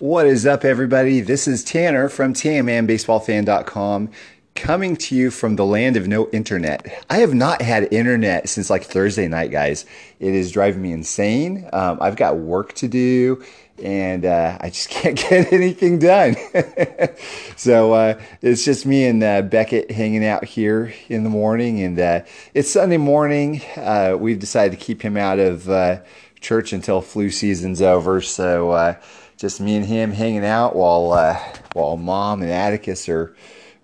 What 0.00 0.26
is 0.26 0.46
up, 0.46 0.64
everybody? 0.64 1.20
This 1.20 1.46
is 1.46 1.62
Tanner 1.62 2.08
from 2.08 2.32
TanmanBaseballFan.com 2.32 4.10
coming 4.54 4.96
to 4.96 5.14
you 5.14 5.30
from 5.30 5.56
the 5.56 5.66
land 5.66 5.98
of 5.98 6.08
no 6.08 6.26
internet. 6.30 7.04
I 7.10 7.18
have 7.18 7.34
not 7.34 7.60
had 7.60 7.92
internet 7.92 8.48
since 8.48 8.70
like 8.70 8.84
Thursday 8.84 9.28
night, 9.28 9.50
guys. 9.50 9.84
It 10.18 10.32
is 10.34 10.52
driving 10.52 10.80
me 10.80 10.92
insane. 10.92 11.68
Um, 11.74 11.98
I've 12.00 12.16
got 12.16 12.38
work 12.38 12.72
to 12.76 12.88
do 12.88 13.44
and 13.82 14.24
uh, 14.24 14.56
I 14.58 14.70
just 14.70 14.88
can't 14.88 15.18
get 15.18 15.52
anything 15.52 15.98
done. 15.98 16.34
so 17.56 17.92
uh, 17.92 18.18
it's 18.40 18.64
just 18.64 18.86
me 18.86 19.04
and 19.04 19.22
uh, 19.22 19.42
Beckett 19.42 19.90
hanging 19.90 20.24
out 20.24 20.46
here 20.46 20.94
in 21.10 21.24
the 21.24 21.30
morning, 21.30 21.82
and 21.82 21.98
uh, 21.98 22.20
it's 22.54 22.70
Sunday 22.70 22.96
morning. 22.96 23.60
Uh, 23.76 24.16
we've 24.18 24.38
decided 24.38 24.78
to 24.78 24.82
keep 24.82 25.02
him 25.02 25.18
out 25.18 25.38
of 25.38 25.68
uh, 25.68 26.00
church 26.40 26.72
until 26.72 27.02
flu 27.02 27.28
season's 27.28 27.82
over. 27.82 28.22
So 28.22 28.96
just 29.40 29.58
me 29.58 29.74
and 29.74 29.86
him 29.86 30.12
hanging 30.12 30.44
out 30.44 30.76
while 30.76 31.12
uh, 31.12 31.34
while 31.72 31.96
mom 31.96 32.42
and 32.42 32.50
Atticus 32.50 33.08
are 33.08 33.34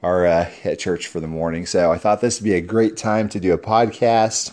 are 0.02 0.27
uh, 0.27 0.51
at 0.65 0.79
church 0.79 1.06
for 1.06 1.19
the 1.19 1.27
morning. 1.27 1.65
So 1.65 1.91
I 1.91 1.96
thought 1.96 2.20
this 2.20 2.38
would 2.38 2.45
be 2.45 2.55
a 2.55 2.60
great 2.60 2.98
time 2.98 3.30
to 3.30 3.41
do 3.41 3.55
a 3.55 3.59
podcast, 3.59 4.52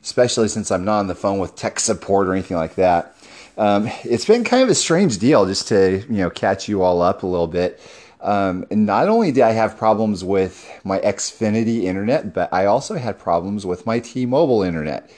especially 0.00 0.46
since 0.46 0.70
I'm 0.70 0.84
not 0.84 1.00
on 1.00 1.06
the 1.08 1.16
phone 1.16 1.40
with 1.40 1.56
tech 1.56 1.80
support 1.80 2.28
or 2.28 2.32
anything 2.32 2.56
like 2.56 2.76
that. 2.76 3.16
Um, 3.58 3.90
it's 4.04 4.24
been 4.24 4.44
kind 4.44 4.62
of 4.62 4.68
a 4.68 4.76
strange 4.76 5.18
deal 5.18 5.44
just 5.44 5.66
to 5.68 6.04
you 6.08 6.18
know 6.18 6.30
catch 6.30 6.68
you 6.68 6.82
all 6.82 7.02
up 7.02 7.24
a 7.24 7.26
little 7.26 7.48
bit. 7.48 7.80
Um, 8.20 8.64
and 8.70 8.86
not 8.86 9.08
only 9.08 9.32
did 9.32 9.42
I 9.42 9.50
have 9.50 9.76
problems 9.76 10.22
with 10.22 10.70
my 10.84 11.00
Xfinity 11.00 11.82
internet, 11.82 12.32
but 12.32 12.50
I 12.54 12.66
also 12.66 12.94
had 12.94 13.18
problems 13.18 13.66
with 13.66 13.84
my 13.84 13.98
T-Mobile 13.98 14.62
internet. 14.62 15.10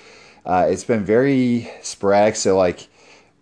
Uh, 0.44 0.66
it's 0.68 0.82
been 0.82 1.04
very 1.04 1.70
sporadic. 1.82 2.34
So 2.34 2.56
like 2.56 2.88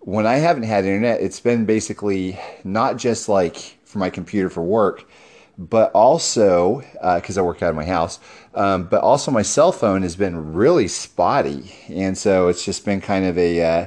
when 0.05 0.27
I 0.27 0.35
haven't 0.35 0.65
had 0.65 0.85
internet, 0.85 1.23
it's 1.23 1.41
been 1.41 1.65
basically 1.65 2.39
not 2.63 2.99
just 2.99 3.27
like 3.29 3.57
for 3.85 3.99
my 3.99 4.11
computer 4.11 4.51
for 4.51 4.63
work, 4.63 5.09
but 5.57 5.91
also 5.93 6.83
because 7.17 7.39
uh, 7.39 7.41
I 7.41 7.45
work 7.45 7.63
out 7.63 7.71
of 7.71 7.77
my 7.77 7.87
house, 7.87 8.21
um, 8.55 8.85
but 8.85 9.01
also 9.01 9.31
my 9.31 9.41
cell 9.41 9.73
phone 9.73 10.03
has 10.03 10.15
been 10.15 10.53
really 10.53 10.89
spotty, 10.89 11.73
and 11.89 12.19
so 12.19 12.49
it's 12.49 12.65
just 12.65 12.85
been 12.85 13.01
kind 13.01 13.25
of 13.25 13.39
a 13.39 13.63
uh, 13.63 13.87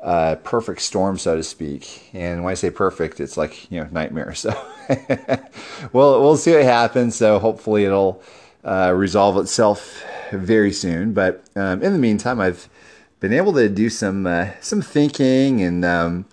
uh, 0.00 0.36
perfect 0.36 0.80
storm, 0.80 1.18
so 1.18 1.34
to 1.34 1.42
speak. 1.42 2.08
And 2.12 2.44
when 2.44 2.52
I 2.52 2.54
say 2.54 2.70
perfect, 2.70 3.18
it's 3.18 3.36
like 3.36 3.68
you 3.70 3.80
know 3.80 3.88
nightmare. 3.90 4.34
So, 4.34 4.50
well, 5.92 6.22
we'll 6.22 6.38
see 6.38 6.52
what 6.52 6.62
happens. 6.62 7.14
So 7.14 7.38
hopefully 7.38 7.84
it'll 7.84 8.22
uh, 8.64 8.94
resolve 8.96 9.36
itself 9.36 10.02
very 10.30 10.72
soon. 10.72 11.12
But 11.12 11.44
um, 11.56 11.82
in 11.82 11.92
the 11.92 11.98
meantime, 11.98 12.40
I've 12.40 12.70
been 13.20 13.32
able 13.32 13.52
to 13.54 13.68
do 13.68 13.90
some 13.90 14.26
uh, 14.26 14.50
some 14.60 14.82
thinking 14.82 15.62
and 15.62 15.84
um, 15.84 16.26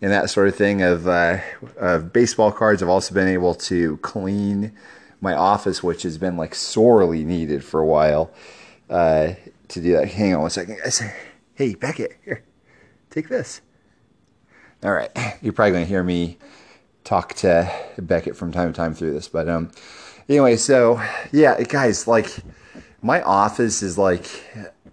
and 0.00 0.12
that 0.12 0.30
sort 0.30 0.48
of 0.48 0.56
thing 0.56 0.82
of, 0.82 1.06
uh, 1.06 1.38
of 1.76 2.12
baseball 2.12 2.52
cards. 2.52 2.82
I've 2.82 2.88
also 2.88 3.14
been 3.14 3.28
able 3.28 3.54
to 3.54 3.98
clean 3.98 4.72
my 5.20 5.34
office, 5.34 5.82
which 5.82 6.02
has 6.04 6.16
been 6.18 6.36
like 6.36 6.54
sorely 6.54 7.24
needed 7.24 7.62
for 7.64 7.80
a 7.80 7.86
while. 7.86 8.30
Uh, 8.88 9.34
to 9.68 9.80
do 9.80 9.92
that, 9.92 10.08
hang 10.08 10.34
on 10.34 10.40
one 10.42 10.50
second, 10.50 10.78
guys. 10.82 11.02
Hey, 11.54 11.74
Beckett, 11.74 12.16
here, 12.24 12.42
take 13.10 13.28
this. 13.28 13.60
All 14.82 14.92
right, 14.92 15.10
you're 15.42 15.52
probably 15.52 15.72
gonna 15.72 15.84
hear 15.84 16.02
me 16.02 16.38
talk 17.04 17.34
to 17.34 17.70
Beckett 17.98 18.36
from 18.36 18.50
time 18.50 18.72
to 18.72 18.76
time 18.76 18.94
through 18.94 19.12
this, 19.12 19.28
but 19.28 19.48
um, 19.48 19.70
anyway, 20.28 20.56
so 20.56 21.00
yeah, 21.32 21.62
guys, 21.62 22.08
like 22.08 22.34
my 23.02 23.22
office 23.22 23.82
is 23.82 23.98
like 23.98 24.26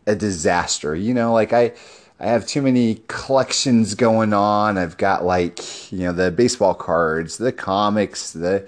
a 0.08 0.16
disaster. 0.16 0.96
You 0.96 1.14
know, 1.14 1.34
like 1.34 1.54
I 1.54 1.74
I 2.20 2.26
have 2.28 2.48
too 2.48 2.64
many 2.64 3.02
collections 3.08 3.94
going 3.94 4.34
on. 4.34 4.78
I've 4.78 4.98
got 4.98 5.24
like, 5.24 5.92
you 5.92 6.00
know, 6.00 6.14
the 6.14 6.32
baseball 6.32 6.74
cards, 6.74 7.38
the 7.38 7.52
comics, 7.52 8.32
the 8.34 8.68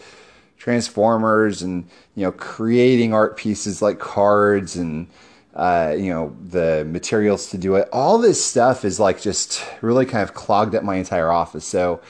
Transformers 0.58 1.62
and, 1.62 1.88
you 2.16 2.26
know, 2.26 2.32
creating 2.34 3.14
art 3.14 3.38
pieces 3.38 3.82
like 3.82 3.98
cards 3.98 4.76
and 4.76 5.08
uh, 5.55 5.95
you 5.98 6.10
know, 6.10 6.36
the 6.49 6.86
materials 6.88 7.49
to 7.49 7.58
do 7.58 7.76
it. 7.76 7.89
All 7.92 8.17
this 8.17 8.44
stuff 8.44 8.86
is 8.86 8.99
like 8.99 9.20
just 9.20 9.66
really 9.82 10.05
kind 10.05 10.23
of 10.23 10.33
clogged 10.33 10.76
up 10.76 10.83
my 10.83 10.95
entire 10.95 11.32
office. 11.32 11.66
So 11.66 12.02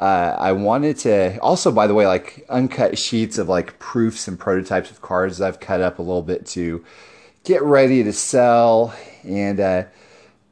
uh, 0.00 0.34
I 0.38 0.52
wanted 0.52 0.98
to 0.98 1.38
also, 1.40 1.70
by 1.70 1.86
the 1.86 1.94
way, 1.94 2.06
like 2.06 2.44
uncut 2.48 2.98
sheets 2.98 3.38
of 3.38 3.48
like 3.48 3.78
proofs 3.78 4.26
and 4.26 4.38
prototypes 4.38 4.90
of 4.90 5.00
cards 5.00 5.40
I've 5.40 5.60
cut 5.60 5.80
up 5.80 5.98
a 5.98 6.02
little 6.02 6.22
bit 6.22 6.44
to 6.46 6.84
get 7.44 7.62
ready 7.62 8.02
to 8.04 8.12
sell. 8.12 8.94
And 9.24 9.60
uh, 9.60 9.84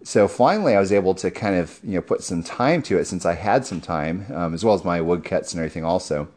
so 0.02 0.28
finally, 0.28 0.74
I 0.74 0.80
was 0.80 0.92
able 0.92 1.14
to 1.16 1.30
kind 1.30 1.56
of 1.56 1.80
you 1.82 1.94
know 1.94 2.02
put 2.02 2.22
some 2.22 2.42
time 2.42 2.82
to 2.82 2.98
it 2.98 3.06
since 3.06 3.26
I 3.26 3.34
had 3.34 3.66
some 3.66 3.80
time, 3.80 4.26
um, 4.34 4.54
as 4.54 4.64
well 4.64 4.74
as 4.74 4.84
my 4.84 5.00
woodcuts 5.00 5.52
and 5.52 5.60
everything 5.60 5.84
also. 5.84 6.28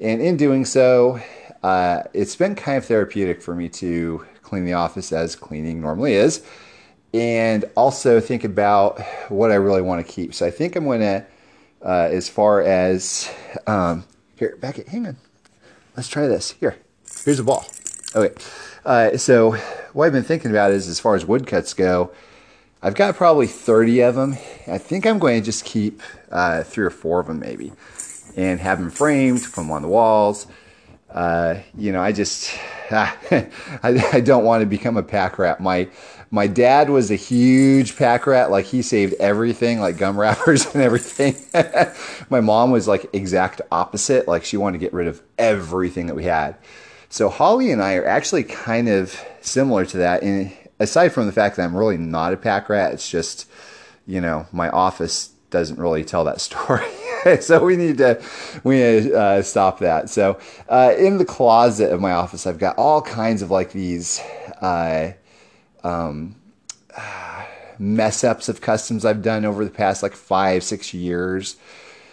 And 0.00 0.20
in 0.20 0.36
doing 0.36 0.64
so, 0.64 1.20
uh, 1.62 2.02
it's 2.12 2.36
been 2.36 2.54
kind 2.54 2.78
of 2.78 2.84
therapeutic 2.84 3.40
for 3.40 3.54
me 3.54 3.68
to 3.70 4.26
clean 4.42 4.64
the 4.64 4.74
office 4.74 5.12
as 5.12 5.36
cleaning 5.36 5.80
normally 5.80 6.14
is, 6.14 6.42
and 7.12 7.64
also 7.76 8.20
think 8.20 8.44
about 8.44 9.00
what 9.28 9.50
I 9.50 9.54
really 9.54 9.82
want 9.82 10.04
to 10.04 10.12
keep. 10.12 10.34
So 10.34 10.46
I 10.46 10.50
think 10.50 10.76
I'm 10.76 10.84
going 10.84 11.00
to, 11.00 11.24
uh, 11.82 12.08
as 12.10 12.28
far 12.28 12.60
as 12.60 13.32
um, 13.66 14.04
here, 14.36 14.58
Beckett, 14.60 14.88
hang 14.88 15.06
on, 15.06 15.16
let's 15.96 16.08
try 16.08 16.26
this. 16.26 16.52
Here, 16.52 16.76
here's 17.24 17.38
a 17.38 17.44
ball. 17.44 17.64
Okay. 18.14 18.34
Uh, 18.84 19.16
so 19.16 19.52
what 19.92 20.06
I've 20.06 20.12
been 20.12 20.24
thinking 20.24 20.50
about 20.50 20.70
is 20.70 20.88
as 20.88 21.00
far 21.00 21.14
as 21.14 21.24
woodcuts 21.24 21.74
go, 21.74 22.12
I've 22.82 22.94
got 22.94 23.16
probably 23.16 23.46
30 23.46 24.00
of 24.00 24.14
them. 24.14 24.32
I 24.66 24.76
think 24.76 25.06
I'm 25.06 25.18
going 25.18 25.40
to 25.40 25.44
just 25.44 25.64
keep 25.64 26.02
uh, 26.30 26.62
three 26.64 26.84
or 26.84 26.90
four 26.90 27.20
of 27.20 27.28
them 27.28 27.40
maybe 27.40 27.72
and 28.36 28.60
have 28.60 28.78
them 28.78 28.90
framed, 28.90 29.42
put 29.42 29.54
them 29.54 29.70
on 29.70 29.80
the 29.80 29.88
walls. 29.88 30.46
Uh, 31.08 31.60
you 31.78 31.92
know, 31.92 32.02
I 32.02 32.12
just, 32.12 32.54
I, 32.90 33.48
I 33.82 34.20
don't 34.20 34.44
want 34.44 34.60
to 34.60 34.66
become 34.66 34.98
a 34.98 35.02
pack 35.02 35.38
rat. 35.38 35.60
My, 35.60 35.88
my 36.30 36.46
dad 36.46 36.90
was 36.90 37.10
a 37.10 37.16
huge 37.16 37.96
pack 37.96 38.26
rat. 38.26 38.50
Like 38.50 38.66
he 38.66 38.82
saved 38.82 39.14
everything, 39.18 39.80
like 39.80 39.96
gum 39.96 40.18
wrappers 40.20 40.66
and 40.74 40.82
everything. 40.82 41.36
my 42.28 42.40
mom 42.42 42.70
was 42.70 42.86
like 42.86 43.08
exact 43.14 43.62
opposite. 43.72 44.28
Like 44.28 44.44
she 44.44 44.58
wanted 44.58 44.78
to 44.78 44.84
get 44.84 44.92
rid 44.92 45.06
of 45.06 45.22
everything 45.38 46.08
that 46.08 46.16
we 46.16 46.24
had. 46.24 46.56
So 47.14 47.28
Holly 47.28 47.70
and 47.70 47.80
I 47.80 47.94
are 47.94 48.04
actually 48.04 48.42
kind 48.42 48.88
of 48.88 49.24
similar 49.40 49.86
to 49.86 49.98
that. 49.98 50.24
And 50.24 50.52
aside 50.80 51.10
from 51.10 51.26
the 51.26 51.32
fact 51.32 51.54
that 51.54 51.62
I'm 51.62 51.76
really 51.76 51.96
not 51.96 52.32
a 52.32 52.36
pack 52.36 52.68
rat, 52.68 52.92
it's 52.92 53.08
just, 53.08 53.48
you 54.04 54.20
know, 54.20 54.48
my 54.50 54.68
office 54.68 55.28
doesn't 55.50 55.78
really 55.78 56.02
tell 56.02 56.24
that 56.24 56.40
story. 56.40 56.84
so 57.40 57.64
we 57.64 57.76
need 57.76 57.98
to 57.98 58.20
we 58.64 58.78
need 58.78 59.02
to 59.04 59.16
uh, 59.16 59.42
stop 59.42 59.78
that. 59.78 60.10
So 60.10 60.40
uh, 60.68 60.92
in 60.98 61.18
the 61.18 61.24
closet 61.24 61.92
of 61.92 62.00
my 62.00 62.10
office, 62.10 62.48
I've 62.48 62.58
got 62.58 62.78
all 62.78 63.00
kinds 63.00 63.42
of 63.42 63.50
like 63.52 63.70
these 63.70 64.20
uh, 64.60 65.12
um, 65.84 66.34
mess 67.78 68.24
ups 68.24 68.48
of 68.48 68.60
customs 68.60 69.04
I've 69.04 69.22
done 69.22 69.44
over 69.44 69.64
the 69.64 69.70
past 69.70 70.02
like 70.02 70.14
five 70.14 70.64
six 70.64 70.92
years. 70.92 71.54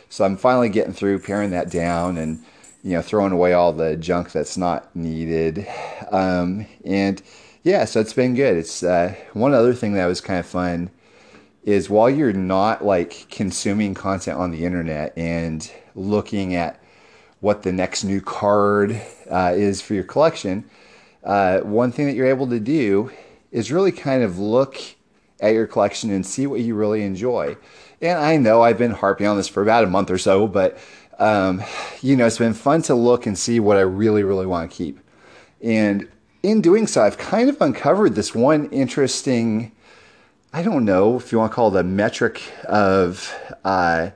So 0.10 0.26
I'm 0.26 0.38
finally 0.38 0.70
getting 0.70 0.94
through 0.94 1.22
paring 1.22 1.50
that 1.50 1.72
down 1.72 2.20
and 2.20 2.44
you 2.84 2.92
know, 2.92 3.02
throwing 3.02 3.32
away 3.32 3.54
all 3.54 3.74
the 3.74 3.96
junk 3.96 4.32
that's 4.32 4.58
not 4.58 4.96
needed. 4.96 5.68
Um, 6.12 6.66
and 6.84 7.22
yeah, 7.64 7.86
so 7.86 8.00
it's 8.00 8.14
been 8.14 8.34
good. 8.36 8.58
It's 8.58 8.82
uh, 8.84 9.16
one 9.34 9.54
other 9.54 9.74
thing 9.74 9.94
that 9.94 10.08
was 10.08 10.22
kind 10.22 10.40
of 10.40 10.46
fun 10.46 10.90
is 11.64 11.90
while 11.90 12.10
you're 12.10 12.34
not 12.34 12.84
like 12.84 13.28
consuming 13.30 13.94
content 13.94 14.38
on 14.38 14.52
the 14.52 14.66
internet 14.66 15.16
and 15.16 15.72
looking 15.94 16.56
at 16.56 16.82
what 17.40 17.64
the 17.64 17.72
next 17.72 18.04
new 18.04 18.22
card 18.22 19.00
uh, 19.30 19.54
is 19.56 19.82
for 19.82 19.94
your 19.94 20.04
collection, 20.04 20.64
uh, 21.24 21.60
one 21.60 21.92
thing 21.92 22.08
that 22.08 22.14
you're 22.14 22.28
able 22.28 22.48
to 22.48 22.60
do 22.60 23.12
is 23.52 23.72
really 23.72 23.92
kind 23.92 24.24
of 24.24 24.40
look 24.40 24.78
at 25.40 25.54
your 25.54 25.68
collection 25.68 26.12
and 26.12 26.26
see 26.26 26.48
what 26.48 26.62
you 26.62 26.74
really 26.74 27.04
enjoy. 27.04 27.56
And 28.02 28.18
I 28.18 28.38
know 28.38 28.64
I've 28.64 28.78
been 28.78 28.92
harping 28.92 29.28
on 29.28 29.38
this 29.38 29.48
for 29.48 29.62
about 29.62 29.84
a 29.84 29.88
month 29.88 30.10
or 30.10 30.18
so, 30.18 30.48
but 30.48 30.78
um, 31.22 31.64
you 32.02 32.16
know, 32.16 32.26
it's 32.26 32.40
been 32.40 32.56
fun 32.56 32.82
to 32.84 32.96
look 32.96 33.28
and 33.28 33.38
see 33.38 33.60
what 33.60 33.78
I 33.78 33.82
really, 33.82 34.24
really 34.24 34.48
want 34.48 34.70
to 34.70 34.76
keep. 34.76 35.00
And 35.62 36.10
in 36.42 36.62
doing 36.62 36.88
so, 36.88 37.04
I've 37.04 37.20
kind 37.20 37.48
of 37.48 37.62
uncovered 37.62 38.16
this 38.16 38.34
one 38.34 38.68
interesting, 38.72 39.72
I 40.52 40.64
don't 40.64 40.84
know 40.84 41.18
if 41.18 41.32
you 41.32 41.38
want 41.38 41.52
to 41.52 41.56
call 41.56 41.76
it 41.76 41.80
a 41.80 41.84
metric 41.84 42.42
of, 42.66 43.32
uh, 43.64 44.10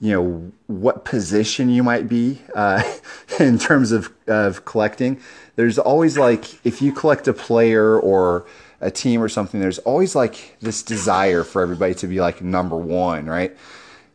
you 0.00 0.12
know, 0.12 0.52
what 0.66 1.04
position 1.04 1.68
you 1.68 1.82
might 1.82 2.08
be 2.08 2.40
uh, 2.54 2.82
in 3.38 3.58
terms 3.58 3.92
of, 3.92 4.10
of 4.26 4.64
collecting. 4.64 5.20
There's 5.56 5.78
always 5.78 6.16
like, 6.16 6.64
if 6.64 6.80
you 6.80 6.90
collect 6.90 7.28
a 7.28 7.34
player 7.34 8.00
or 8.00 8.46
a 8.80 8.90
team 8.90 9.22
or 9.22 9.28
something, 9.28 9.60
there's 9.60 9.78
always 9.80 10.14
like 10.14 10.56
this 10.60 10.82
desire 10.82 11.44
for 11.44 11.60
everybody 11.60 11.94
to 11.96 12.06
be 12.06 12.18
like 12.18 12.40
number 12.40 12.78
one, 12.78 13.26
right? 13.26 13.54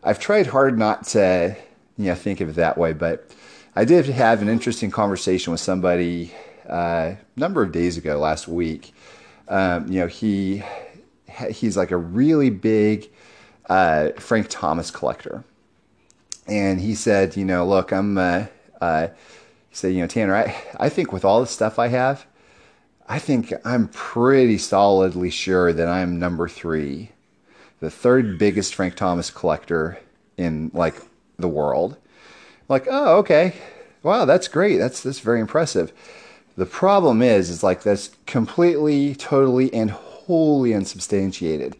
I've 0.03 0.19
tried 0.19 0.47
hard 0.47 0.79
not 0.79 1.05
to 1.09 1.55
you 2.03 2.09
know, 2.09 2.15
think 2.15 2.41
of 2.41 2.49
it 2.49 2.55
that 2.55 2.77
way. 2.77 2.93
But 2.93 3.29
I 3.75 3.85
did 3.85 4.05
have 4.07 4.41
an 4.41 4.49
interesting 4.49 4.91
conversation 4.91 5.51
with 5.51 5.61
somebody 5.61 6.33
uh, 6.69 7.15
a 7.15 7.17
number 7.35 7.61
of 7.61 7.71
days 7.71 7.97
ago, 7.97 8.17
last 8.19 8.47
week. 8.47 8.93
Um, 9.47 9.91
you 9.91 9.99
know, 9.99 10.07
he 10.07 10.63
he's 11.49 11.77
like 11.77 11.91
a 11.91 11.97
really 11.97 12.49
big 12.49 13.09
uh, 13.69 14.09
Frank 14.17 14.47
Thomas 14.49 14.91
collector, 14.91 15.43
and 16.47 16.79
he 16.81 16.95
said, 16.95 17.37
you 17.37 17.45
know, 17.45 17.65
look, 17.65 17.91
I'm, 17.91 18.17
uh, 18.17 18.45
uh, 18.79 19.07
he 19.69 19.75
said, 19.75 19.93
you 19.93 20.01
know, 20.01 20.07
Tanner, 20.07 20.35
I, 20.35 20.55
I 20.79 20.89
think 20.89 21.13
with 21.13 21.23
all 21.23 21.39
the 21.39 21.47
stuff 21.47 21.79
I 21.79 21.87
have, 21.87 22.25
I 23.07 23.19
think 23.19 23.53
I'm 23.65 23.87
pretty 23.89 24.57
solidly 24.57 25.29
sure 25.29 25.73
that 25.73 25.87
I'm 25.87 26.19
number 26.19 26.47
three, 26.47 27.11
the 27.79 27.89
third 27.91 28.37
biggest 28.37 28.75
Frank 28.75 28.95
Thomas 28.95 29.29
collector 29.29 29.99
in 30.37 30.71
like 30.73 30.95
the 31.41 31.47
world. 31.47 31.97
Like, 32.69 32.87
oh, 32.89 33.17
okay, 33.17 33.53
wow, 34.03 34.25
that's 34.25 34.47
great. 34.47 34.77
That's 34.77 35.01
that's 35.01 35.19
very 35.19 35.39
impressive. 35.39 35.91
The 36.57 36.65
problem 36.65 37.21
is, 37.21 37.49
is 37.49 37.63
like 37.63 37.83
that's 37.83 38.11
completely, 38.25 39.15
totally, 39.15 39.73
and 39.73 39.91
wholly 39.91 40.73
unsubstantiated, 40.73 41.75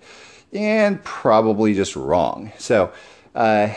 and 0.54 1.04
probably 1.04 1.74
just 1.74 1.96
wrong. 1.96 2.52
So, 2.58 2.92
uh, 3.36 3.74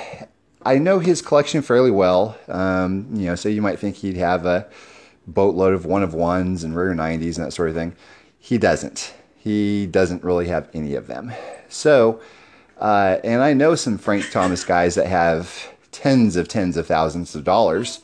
I 0.65 0.79
know 0.79 0.99
his 0.99 1.21
collection 1.21 1.63
fairly 1.63 1.91
well. 1.91 2.39
Um, 2.49 3.09
you 3.13 3.27
know, 3.27 3.35
so 3.35 3.49
you 3.49 3.61
might 3.61 3.79
think 3.79 3.97
he'd 3.97 4.17
have 4.17 4.47
a 4.47 4.67
boatload 5.27 5.75
of 5.75 5.85
one 5.85 6.03
of 6.03 6.15
ones 6.15 6.65
and 6.65 6.75
rare 6.77 6.95
90s 6.95 7.37
and 7.37 7.47
that 7.47 7.53
sort 7.53 7.69
of 7.69 7.75
thing. 7.75 7.95
He 8.39 8.59
doesn't. 8.59 9.15
He 9.37 9.87
doesn't 9.87 10.25
really 10.25 10.49
have 10.49 10.69
any 10.73 10.95
of 10.95 11.07
them. 11.07 11.33
So, 11.69 12.21
uh, 12.79 13.19
and 13.25 13.43
I 13.43 13.53
know 13.53 13.75
some 13.75 13.99
Frank 13.99 14.31
Thomas 14.31 14.65
guys 14.65 14.95
that 14.95 15.07
have 15.07 15.74
tens 15.95 16.37
of 16.37 16.49
tens 16.49 16.77
of 16.77 16.87
thousands 16.87 17.35
of 17.35 17.45
dollars 17.45 18.01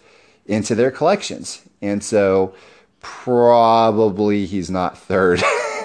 into 0.46 0.74
their 0.74 0.90
collections. 0.90 1.62
And 1.82 2.02
so 2.02 2.54
probably 3.00 4.46
he's 4.46 4.70
not 4.70 4.96
third 4.96 5.42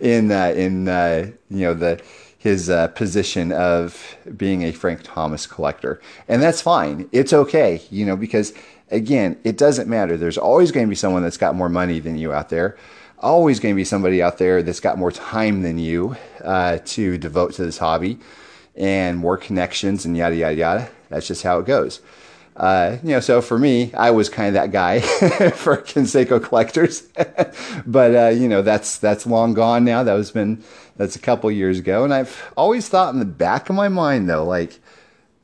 in 0.00 0.30
uh, 0.30 0.52
in 0.56 0.88
uh, 0.88 1.30
you 1.50 1.60
know 1.60 1.74
the 1.74 2.00
his 2.38 2.70
uh, 2.70 2.88
position 2.88 3.50
of 3.50 4.16
being 4.36 4.62
a 4.62 4.72
Frank 4.72 5.00
Thomas 5.02 5.46
collector. 5.46 6.00
And 6.28 6.40
that's 6.40 6.62
fine. 6.62 7.08
It's 7.10 7.32
okay, 7.32 7.82
you 7.90 8.06
know, 8.06 8.16
because 8.16 8.54
again, 8.92 9.36
it 9.42 9.58
doesn't 9.58 9.88
matter. 9.88 10.16
There's 10.16 10.38
always 10.38 10.70
going 10.70 10.86
to 10.86 10.88
be 10.88 10.94
someone 10.94 11.22
that's 11.22 11.36
got 11.36 11.56
more 11.56 11.68
money 11.68 11.98
than 11.98 12.16
you 12.16 12.32
out 12.32 12.48
there. 12.48 12.76
Always 13.18 13.58
going 13.58 13.74
to 13.74 13.76
be 13.76 13.84
somebody 13.84 14.22
out 14.22 14.38
there 14.38 14.62
that's 14.62 14.78
got 14.78 14.98
more 14.98 15.10
time 15.10 15.62
than 15.62 15.78
you 15.78 16.16
uh, 16.44 16.78
to 16.84 17.18
devote 17.18 17.54
to 17.54 17.64
this 17.64 17.78
hobby 17.78 18.20
and 18.78 19.18
more 19.18 19.36
connections 19.36 20.06
and 20.06 20.16
yada, 20.16 20.36
yada, 20.36 20.54
yada. 20.54 20.90
That's 21.10 21.26
just 21.26 21.42
how 21.42 21.58
it 21.58 21.66
goes. 21.66 22.00
Uh, 22.56 22.96
you 23.04 23.10
know, 23.10 23.20
so 23.20 23.40
for 23.40 23.58
me, 23.58 23.92
I 23.94 24.10
was 24.10 24.28
kind 24.28 24.48
of 24.48 24.54
that 24.54 24.72
guy 24.72 25.00
for 25.54 25.76
Canseco 25.76 26.42
collectors, 26.42 27.02
but 27.86 28.14
uh, 28.14 28.28
you 28.28 28.48
know, 28.48 28.62
that's 28.62 28.98
that's 28.98 29.26
long 29.26 29.54
gone 29.54 29.84
now. 29.84 30.02
That 30.02 30.14
was 30.14 30.32
been 30.32 30.62
that's 30.96 31.14
a 31.14 31.20
couple 31.20 31.50
years 31.52 31.78
ago, 31.78 32.02
and 32.02 32.12
I've 32.12 32.50
always 32.56 32.88
thought 32.88 33.12
in 33.12 33.20
the 33.20 33.24
back 33.24 33.68
of 33.68 33.76
my 33.76 33.88
mind 33.88 34.28
though, 34.28 34.44
like, 34.44 34.80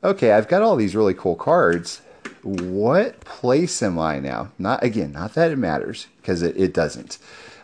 okay, 0.03 0.33
I've 0.33 0.49
got 0.49 0.63
all 0.63 0.75
these 0.75 0.97
really 0.97 1.15
cool 1.15 1.37
cards. 1.37 2.01
What 2.43 3.21
place 3.21 3.81
am 3.81 3.99
I 3.99 4.19
now? 4.19 4.51
Not 4.59 4.83
again, 4.83 5.13
not 5.13 5.35
that 5.35 5.53
it 5.53 5.57
matters 5.57 6.09
because 6.21 6.43
it, 6.43 6.57
it 6.57 6.75
doesn't. 6.75 7.19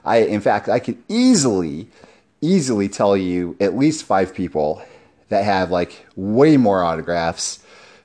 I, 0.04 0.18
in 0.18 0.40
fact, 0.40 0.68
I 0.68 0.78
could 0.78 1.02
easily, 1.08 1.88
easily 2.40 2.88
tell 2.88 3.16
you 3.16 3.56
at 3.60 3.76
least 3.76 4.04
five 4.04 4.32
people 4.32 4.82
that 5.30 5.44
have 5.44 5.70
like 5.70 6.06
way 6.14 6.56
more 6.56 6.84
autographs 6.84 7.60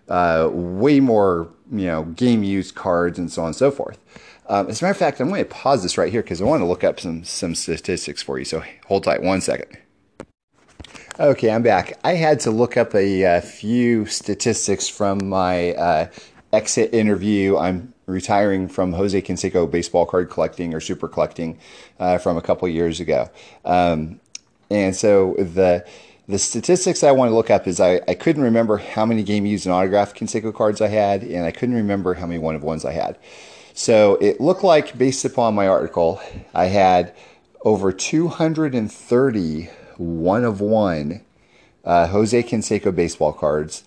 uh, 0.08 0.50
way 0.52 1.00
more, 1.00 1.50
you 1.72 1.86
know, 1.86 2.04
game 2.04 2.44
used 2.44 2.76
cards 2.76 3.18
and 3.18 3.32
so 3.32 3.42
on 3.42 3.48
and 3.48 3.56
so 3.56 3.72
forth. 3.72 3.98
Um, 4.48 4.70
as 4.70 4.82
a 4.82 4.86
matter 4.86 4.92
of 4.92 4.98
fact, 4.98 5.20
I'm 5.20 5.30
going 5.30 5.44
to 5.44 5.50
pause 5.50 5.82
this 5.82 5.98
right 5.98 6.12
here 6.12 6.22
because 6.22 6.42
I 6.42 6.46
want 6.46 6.62
to 6.62 6.66
look 6.66 6.84
up 6.84 7.00
some 7.00 7.24
some 7.24 7.56
statistics 7.56 8.22
for 8.22 8.38
you. 8.38 8.46
So 8.46 8.64
hold 8.86 9.04
tight 9.04 9.24
one 9.24 9.42
second. 9.42 9.78
Okay, 11.20 11.50
I'm 11.50 11.64
back. 11.64 11.98
I 12.04 12.14
had 12.14 12.40
to 12.42 12.52
look 12.52 12.78
up 12.78 12.94
a, 12.94 13.24
a 13.24 13.38
uh, 13.38 13.42
few 13.42 14.06
statistics 14.06 14.88
from 14.88 15.30
my 15.30 15.72
uh, 15.74 16.08
exit 16.54 16.94
interview. 16.94 17.58
I'm 17.58 17.94
retiring 18.06 18.68
from 18.68 18.94
Jose 18.94 19.20
Canseco 19.22 19.72
baseball 19.72 20.06
card 20.06 20.30
collecting 20.30 20.76
or 20.76 20.82
super 20.82 21.08
collecting 21.08 21.58
uh, 22.00 22.20
from 22.20 22.38
a 22.38 22.42
couple 22.42 22.68
years 22.68 23.00
ago. 23.00 23.32
Um, 23.64 24.20
and 24.70 24.96
so 24.96 25.36
the 25.40 25.86
the 26.28 26.40
statistics 26.40 27.04
I 27.04 27.12
want 27.12 27.30
to 27.30 27.36
look 27.36 27.52
up 27.52 27.68
is 27.68 27.80
I, 27.80 28.02
I 28.08 28.16
couldn't 28.16 28.42
remember 28.42 28.78
how 28.78 29.06
many 29.06 29.24
game 29.24 29.46
used 29.46 29.66
and 29.66 29.74
autographed 29.74 30.18
Canseco 30.18 30.54
cards 30.54 30.82
I 30.82 30.88
had, 30.88 31.24
and 31.24 31.46
I 31.46 31.52
couldn't 31.52 31.76
remember 31.76 32.16
how 32.16 32.26
many 32.26 32.40
one 32.40 32.56
of 32.56 32.64
ones 32.64 32.84
I 32.84 32.94
had. 32.94 33.18
So 33.74 34.16
it 34.16 34.42
looked 34.42 34.64
like, 34.64 34.98
based 34.98 35.26
upon 35.26 35.54
my 35.54 35.68
article, 35.68 36.20
I 36.54 36.66
had 36.66 37.14
over 37.64 37.92
230 37.92 39.70
one 39.98 40.44
of 40.44 40.62
one 40.62 41.22
uh, 41.84 42.08
Jose 42.08 42.42
Canseco 42.44 42.94
baseball 42.94 43.34
cards, 43.34 43.84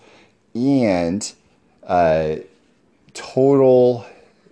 and 0.55 1.33
uh, 1.83 2.35
total 3.13 4.05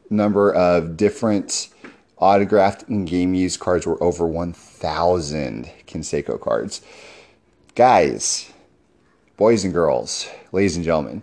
number 0.10 0.54
of 0.54 0.98
different 0.98 1.70
autographed 2.18 2.90
and 2.90 3.08
game 3.08 3.34
used 3.34 3.60
cards 3.60 3.86
were 3.86 4.02
over 4.04 4.26
1,000 4.26 5.70
Canseco 5.88 6.40
cards. 6.40 6.82
Guys, 7.78 8.52
boys 9.36 9.64
and 9.64 9.72
girls, 9.72 10.28
ladies 10.52 10.76
and 10.78 10.84
gentlemen, 10.84 11.22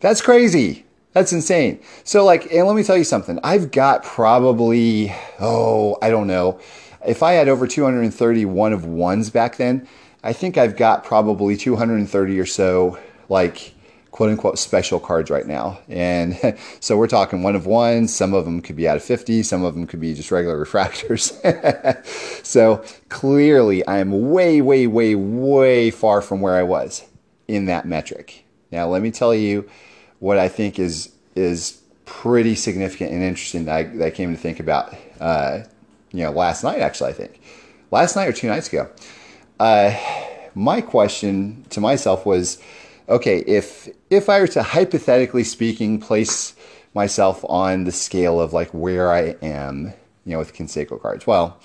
that's 0.00 0.22
crazy. 0.22 0.86
That's 1.12 1.30
insane. 1.30 1.78
So, 2.04 2.24
like, 2.24 2.50
and 2.50 2.66
let 2.66 2.74
me 2.74 2.82
tell 2.82 2.96
you 2.96 3.04
something. 3.04 3.38
I've 3.44 3.70
got 3.70 4.02
probably, 4.02 5.14
oh, 5.40 5.98
I 6.00 6.08
don't 6.08 6.26
know. 6.26 6.58
If 7.06 7.22
I 7.22 7.32
had 7.32 7.48
over 7.48 7.66
230 7.66 8.46
one 8.46 8.72
of 8.72 8.86
ones 8.86 9.28
back 9.28 9.56
then, 9.56 9.86
I 10.24 10.32
think 10.32 10.56
I've 10.56 10.74
got 10.74 11.04
probably 11.04 11.54
230 11.54 12.40
or 12.40 12.46
so, 12.46 12.98
like, 13.28 13.74
quote 14.10 14.30
unquote 14.30 14.58
special 14.58 14.98
cards 14.98 15.30
right 15.30 15.46
now. 15.46 15.78
And 15.88 16.38
so 16.80 16.96
we're 16.96 17.06
talking 17.06 17.42
one 17.42 17.56
of 17.56 17.66
one. 17.66 18.08
Some 18.08 18.34
of 18.34 18.44
them 18.44 18.60
could 18.60 18.76
be 18.76 18.88
out 18.88 18.96
of 18.96 19.02
50, 19.02 19.42
some 19.42 19.64
of 19.64 19.74
them 19.74 19.86
could 19.86 20.00
be 20.00 20.14
just 20.14 20.30
regular 20.30 20.56
refractors. 20.64 21.34
so 22.44 22.84
clearly, 23.08 23.86
I 23.86 23.98
am 23.98 24.30
way, 24.30 24.60
way, 24.60 24.86
way, 24.86 25.14
way 25.14 25.90
far 25.90 26.20
from 26.22 26.40
where 26.40 26.56
I 26.56 26.62
was 26.62 27.04
in 27.48 27.66
that 27.66 27.86
metric. 27.86 28.44
Now, 28.70 28.88
let 28.88 29.02
me 29.02 29.10
tell 29.10 29.34
you 29.34 29.68
what 30.18 30.38
I 30.38 30.48
think 30.48 30.78
is 30.78 31.12
is 31.34 31.80
pretty 32.04 32.56
significant 32.56 33.12
and 33.12 33.22
interesting 33.22 33.64
that 33.66 33.76
I, 33.76 33.82
that 33.84 34.06
I 34.06 34.10
came 34.10 34.32
to 34.32 34.40
think 34.40 34.60
about. 34.60 34.94
Uh, 35.20 35.60
you 36.12 36.24
know, 36.24 36.30
last 36.32 36.64
night 36.64 36.80
actually, 36.80 37.10
I 37.10 37.12
think 37.12 37.40
last 37.90 38.16
night 38.16 38.28
or 38.28 38.32
two 38.32 38.48
nights 38.48 38.68
ago. 38.68 38.90
Uh, 39.58 39.94
my 40.54 40.80
question 40.80 41.64
to 41.70 41.80
myself 41.80 42.26
was 42.26 42.60
okay, 43.08 43.38
if 43.40 43.88
if 44.10 44.28
I 44.28 44.40
were 44.40 44.48
to 44.48 44.62
hypothetically 44.62 45.44
speaking 45.44 46.00
place 46.00 46.54
myself 46.94 47.44
on 47.48 47.84
the 47.84 47.92
scale 47.92 48.40
of 48.40 48.52
like 48.52 48.70
where 48.70 49.12
I 49.12 49.36
am, 49.42 49.92
you 50.24 50.32
know, 50.32 50.38
with 50.38 50.54
Canseco 50.54 51.00
cards, 51.00 51.26
well, 51.26 51.60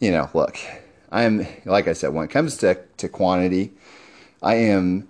you 0.00 0.10
know, 0.10 0.28
look, 0.34 0.58
I'm 1.12 1.46
like 1.64 1.88
I 1.88 1.92
said, 1.92 2.12
when 2.12 2.24
it 2.24 2.30
comes 2.30 2.56
to 2.58 2.78
to 2.98 3.08
quantity, 3.08 3.72
I 4.42 4.54
am, 4.54 5.08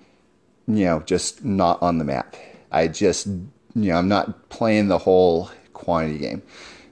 you 0.66 0.85
know, 0.85 1.00
just 1.00 1.45
not 1.45 1.81
on 1.83 1.99
the 1.99 2.05
map. 2.05 2.37
I 2.73 2.88
just, 2.88 3.26
you 3.26 3.52
know, 3.75 3.97
I'm 3.97 4.09
not 4.09 4.49
playing 4.49 4.88
the 4.88 4.99
whole 4.99 5.50
quantity 5.73 6.19
game. 6.19 6.43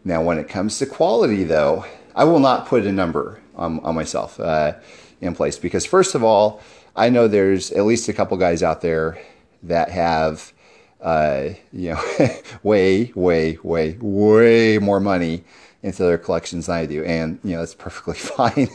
Now, 0.05 0.23
when 0.23 0.39
it 0.39 0.49
comes 0.49 0.79
to 0.79 0.87
quality, 0.87 1.45
though, 1.45 1.85
I 2.15 2.25
will 2.25 2.41
not 2.41 2.67
put 2.67 2.87
a 2.87 2.93
number 2.93 3.41
on, 3.57 3.81
on 3.81 3.95
myself 3.95 4.41
uh, 4.41 4.75
in 5.21 5.35
place 5.35 5.59
because, 5.59 5.85
first 5.85 6.15
of 6.15 6.25
all, 6.25 6.61
I 6.97 7.11
know 7.11 7.29
there's 7.29 7.71
at 7.73 7.85
least 7.85 8.09
a 8.09 8.13
couple 8.13 8.37
guys 8.37 8.63
out 8.63 8.81
there 8.81 9.19
that 9.63 9.91
have, 9.91 10.53
uh, 11.01 11.51
you 11.73 11.91
know, 11.95 12.03
way, 12.63 13.13
way, 13.15 13.59
way, 13.63 13.97
way 14.01 14.79
more 14.79 15.01
money 15.01 15.45
into 15.83 16.03
their 16.03 16.19
collections 16.19 16.67
than 16.67 16.77
I 16.77 16.87
do, 16.87 17.05
and 17.05 17.39
you 17.45 17.53
know 17.53 17.61
that's 17.61 17.75
perfectly 17.75 18.15
fine. 18.15 18.69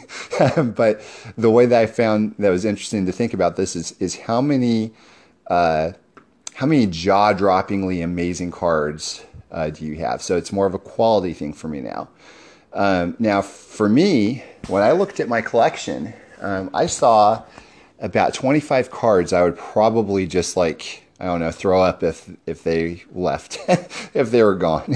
but 0.74 1.01
the 1.38 1.51
way 1.51 1.65
that 1.65 1.82
I 1.82 1.86
found 1.86 2.36
that 2.39 2.50
was 2.50 2.65
interesting 2.65 3.05
to 3.05 3.12
think 3.12 3.34
about 3.34 3.55
this 3.55 3.75
is 3.75 3.93
is 4.00 4.15
how 4.15 4.41
many, 4.41 4.93
uh, 5.48 5.91
how 6.55 6.65
many 6.65 6.88
jaw-droppingly 6.88 8.03
amazing 8.03 8.51
cards 8.51 9.25
uh, 9.51 9.70
do 9.70 9.86
you 9.86 9.98
have? 9.98 10.22
So 10.22 10.38
it's 10.38 10.51
more 10.51 10.65
of 10.65 10.74
a 10.74 10.79
quality 10.79 11.34
thing 11.34 11.53
for 11.53 11.67
me 11.67 11.82
now. 11.82 12.10
Um, 12.72 13.15
now, 13.20 13.41
for 13.41 13.88
me, 13.88 14.43
when 14.67 14.82
I 14.82 14.93
looked 14.93 15.20
at 15.20 15.27
my 15.27 15.41
collection, 15.41 16.13
um, 16.41 16.72
I 16.74 16.88
saw 16.88 17.43
about 18.03 18.33
25 18.33 18.91
cards, 18.91 19.31
I 19.31 19.41
would 19.43 19.57
probably 19.57 20.27
just 20.27 20.57
like, 20.57 21.07
I 21.22 21.25
don't 21.25 21.39
know, 21.39 21.51
throw 21.51 21.81
up 21.81 22.03
if, 22.03 22.29
if 22.45 22.63
they 22.63 23.03
left, 23.13 23.57
if 24.13 24.29
they 24.29 24.43
were 24.43 24.55
gone. 24.55 24.95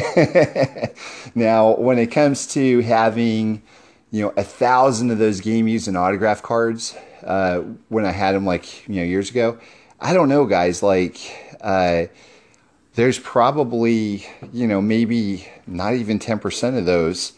now, 1.35 1.75
when 1.77 1.97
it 1.99 2.07
comes 2.07 2.45
to 2.47 2.81
having, 2.81 3.63
you 4.11 4.23
know, 4.23 4.33
a 4.35 4.43
thousand 4.43 5.09
of 5.09 5.19
those 5.19 5.39
game 5.39 5.69
used 5.69 5.87
and 5.87 5.95
autograph 5.95 6.43
cards, 6.43 6.97
uh, 7.23 7.59
when 7.87 8.05
I 8.05 8.11
had 8.11 8.35
them 8.35 8.45
like, 8.45 8.87
you 8.89 8.95
know, 8.95 9.03
years 9.03 9.31
ago, 9.31 9.57
I 10.01 10.13
don't 10.13 10.27
know, 10.27 10.45
guys, 10.45 10.83
like, 10.83 11.17
uh, 11.61 12.07
there's 12.95 13.19
probably, 13.19 14.25
you 14.51 14.67
know, 14.67 14.81
maybe 14.81 15.47
not 15.65 15.93
even 15.93 16.19
10% 16.19 16.77
of 16.77 16.85
those 16.85 17.33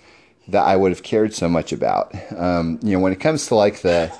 that 0.47 0.63
I 0.63 0.75
would 0.75 0.91
have 0.91 1.03
cared 1.03 1.35
so 1.35 1.47
much 1.47 1.71
about. 1.71 2.15
Um, 2.35 2.79
you 2.81 2.93
know, 2.93 2.99
when 2.99 3.13
it 3.13 3.19
comes 3.19 3.45
to 3.47 3.55
like 3.55 3.81
the, 3.81 4.11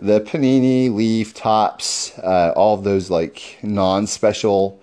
the 0.00 0.20
Panini, 0.20 0.92
Leaf, 0.92 1.34
Topps, 1.34 2.18
uh, 2.18 2.52
all 2.56 2.76
those 2.76 3.10
like 3.10 3.58
non-special, 3.62 4.80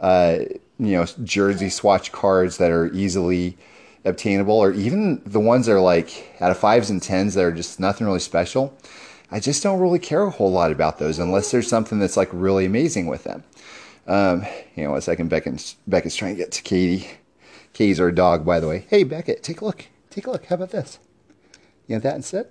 uh, 0.00 0.38
you 0.78 0.92
know, 0.92 1.06
jersey 1.24 1.68
swatch 1.68 2.12
cards 2.12 2.58
that 2.58 2.70
are 2.70 2.92
easily 2.92 3.56
obtainable, 4.04 4.58
or 4.58 4.72
even 4.72 5.22
the 5.24 5.40
ones 5.40 5.66
that 5.66 5.72
are 5.72 5.80
like 5.80 6.36
out 6.40 6.50
of 6.50 6.58
fives 6.58 6.90
and 6.90 7.02
tens 7.02 7.34
that 7.34 7.44
are 7.44 7.52
just 7.52 7.78
nothing 7.78 8.06
really 8.06 8.18
special. 8.18 8.76
I 9.30 9.40
just 9.40 9.62
don't 9.62 9.80
really 9.80 9.98
care 9.98 10.22
a 10.22 10.30
whole 10.30 10.50
lot 10.50 10.72
about 10.72 10.98
those 10.98 11.18
unless 11.18 11.50
there's 11.50 11.68
something 11.68 11.98
that's 11.98 12.16
like 12.16 12.28
really 12.32 12.66
amazing 12.66 13.06
with 13.06 13.24
them. 13.24 13.44
Um, 14.06 14.44
you 14.74 14.84
know, 14.84 14.94
a 14.96 15.00
second, 15.00 15.28
Beckett's, 15.28 15.76
Beckett's 15.86 16.16
trying 16.16 16.34
to 16.34 16.42
get 16.42 16.52
to 16.52 16.62
Katie. 16.62 17.08
Katie's 17.72 18.00
our 18.00 18.12
dog, 18.12 18.44
by 18.44 18.60
the 18.60 18.68
way. 18.68 18.84
Hey, 18.90 19.04
Beckett, 19.04 19.42
take 19.42 19.60
a 19.60 19.64
look. 19.64 19.86
Take 20.10 20.26
a 20.26 20.30
look. 20.30 20.46
How 20.46 20.56
about 20.56 20.70
this? 20.70 20.98
You 21.86 21.94
have 21.94 22.02
that 22.02 22.16
instead? 22.16 22.48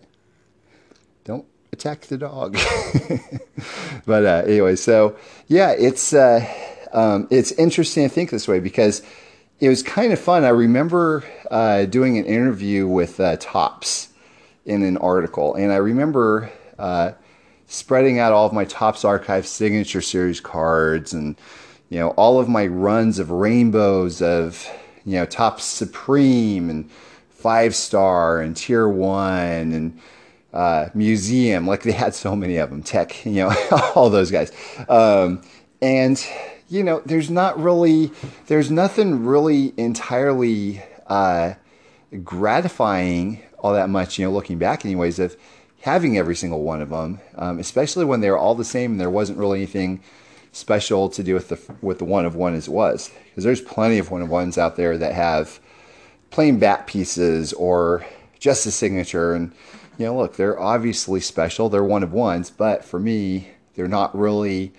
Don't 1.24 1.46
attack 1.72 2.02
the 2.02 2.18
dog. 2.18 2.58
but 4.06 4.26
uh, 4.26 4.44
anyway, 4.46 4.76
so 4.76 5.16
yeah, 5.48 5.72
it's 5.72 6.14
uh, 6.14 6.46
um, 6.94 7.28
it's 7.32 7.52
interesting 7.54 8.08
to 8.08 8.14
think 8.14 8.30
this 8.30 8.48
way 8.48 8.60
because 8.60 9.02
it 9.60 9.70
was 9.70 9.84
kind 9.84 10.12
of 10.12 10.20
fun. 10.20 10.44
I 10.44 10.50
remember 10.50 11.24
uh, 11.50 11.86
doing 11.86 12.18
an 12.18 12.26
interview 12.26 12.88
with 12.88 13.20
uh, 13.20 13.38
Topps 13.38 14.10
in 14.66 14.84
an 14.84 14.98
article, 14.98 15.56
and 15.56 15.72
I 15.72 15.78
remember 15.78 16.52
uh, 16.78 17.12
spreading 17.68 18.20
out 18.20 18.34
all 18.34 18.46
of 18.46 18.54
my 18.54 18.66
Topps 18.66 19.06
Archive 19.06 19.48
Signature 19.48 20.02
Series 20.02 20.42
cards 20.42 21.14
and 21.14 21.36
you 21.90 22.00
know 22.00 22.10
all 22.12 22.40
of 22.40 22.50
my 22.50 22.68
runs 22.68 23.20
of 23.20 23.32
rainbows 23.32 24.22
of 24.22 24.68
you 25.06 25.14
know 25.14 25.26
Topps 25.26 25.64
Supreme 25.64 26.70
and 26.70 26.90
Five 27.30 27.76
Star 27.76 28.42
and 28.42 28.56
Tier 28.56 28.88
One 28.88 29.72
and 29.72 30.00
uh, 30.54 30.90
museum. 30.94 31.68
Like 31.68 31.84
they 31.84 31.92
had 31.92 32.14
so 32.14 32.36
many 32.36 32.58
of 32.58 32.70
them, 32.70 32.84
Tek, 32.84 33.26
you 33.26 33.34
know, 33.34 33.56
all 33.96 34.10
those 34.10 34.32
guys. 34.32 34.52
Um, 34.90 35.42
and, 35.82 36.24
you 36.70 36.84
know, 36.84 37.02
there's 37.06 37.30
not 37.30 37.60
really, 37.60 38.12
there's 38.48 38.70
nothing 38.70 39.26
really 39.26 39.74
entirely 39.78 40.84
uh, 41.08 41.54
gratifying 42.24 43.42
all 43.60 43.74
that 43.74 43.90
much, 43.90 44.18
you 44.18 44.26
know, 44.26 44.32
looking 44.32 44.58
back, 44.58 44.86
anyways, 44.86 45.20
of 45.20 45.36
having 45.82 46.18
every 46.18 46.36
single 46.36 46.62
one 46.62 46.82
of 46.82 46.90
them, 46.90 47.20
um, 47.36 47.60
especially 47.60 48.06
when 48.06 48.22
they 48.22 48.30
were 48.30 48.38
all 48.38 48.56
the 48.56 48.66
same 48.66 48.92
and 48.92 49.02
there 49.02 49.10
wasn't 49.10 49.38
really 49.38 49.60
anything 49.60 50.02
special 50.52 51.10
to 51.10 51.24
do 51.24 51.34
with 51.34 51.48
the 51.48 51.76
with 51.82 51.98
the 51.98 52.06
one 52.06 52.26
of 52.26 52.36
one 52.36 52.54
as 52.54 52.68
it 52.68 52.72
was 52.72 53.10
because 53.30 53.46
there's 53.46 53.62
plenty 53.62 53.98
of 53.98 54.12
one 54.12 54.22
of 54.22 54.30
ones 54.30 54.58
out 54.58 54.76
there 54.76 54.98
that 54.98 55.14
have 55.14 55.62
plain 56.30 56.60
bat 56.60 56.86
pieces 56.88 57.54
or 57.54 58.06
just 58.38 58.66
a 58.66 58.72
signature 58.72 59.34
and 59.34 59.54
you 60.02 60.08
know, 60.08 60.18
look, 60.18 60.36
they're 60.36 60.60
obviously 60.60 61.20
special. 61.20 61.70
They're 61.70 61.84
one 61.84 62.02
of 62.02 62.12
ones, 62.12 62.50
but 62.50 62.84
for 62.84 63.00
me, 63.00 63.50
they're 63.76 63.88
not 63.88 64.18
really 64.18 64.74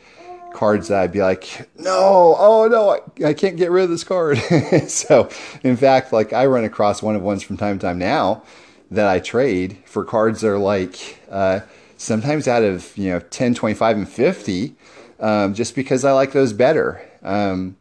cards 0.52 0.88
that 0.88 1.00
I'd 1.00 1.12
be 1.12 1.22
like, 1.22 1.70
no, 1.78 2.34
oh 2.36 2.66
no, 2.68 2.90
I, 2.90 3.28
I 3.28 3.32
can't 3.32 3.56
get 3.56 3.70
rid 3.70 3.84
of 3.84 3.90
this 3.90 4.02
card. 4.02 4.38
so, 4.88 5.30
in 5.62 5.76
fact, 5.76 6.12
like 6.12 6.32
I 6.32 6.46
run 6.46 6.64
across 6.64 7.04
one 7.04 7.14
of 7.14 7.22
ones 7.22 7.44
from 7.44 7.56
time 7.56 7.78
to 7.78 7.86
time 7.86 7.98
now 7.98 8.42
that 8.90 9.06
I 9.06 9.20
trade 9.20 9.78
for 9.84 10.04
cards 10.04 10.40
that 10.40 10.48
are 10.48 10.58
like 10.58 11.20
uh, 11.30 11.60
sometimes 11.96 12.48
out 12.48 12.64
of 12.64 12.98
you 12.98 13.10
know 13.10 13.20
10, 13.20 13.54
25, 13.54 13.98
and 13.98 14.08
50, 14.08 14.74
um, 15.20 15.54
just 15.54 15.76
because 15.76 16.04
I 16.04 16.10
like 16.10 16.32
those 16.32 16.52
better. 16.52 17.08
Um, 17.22 17.76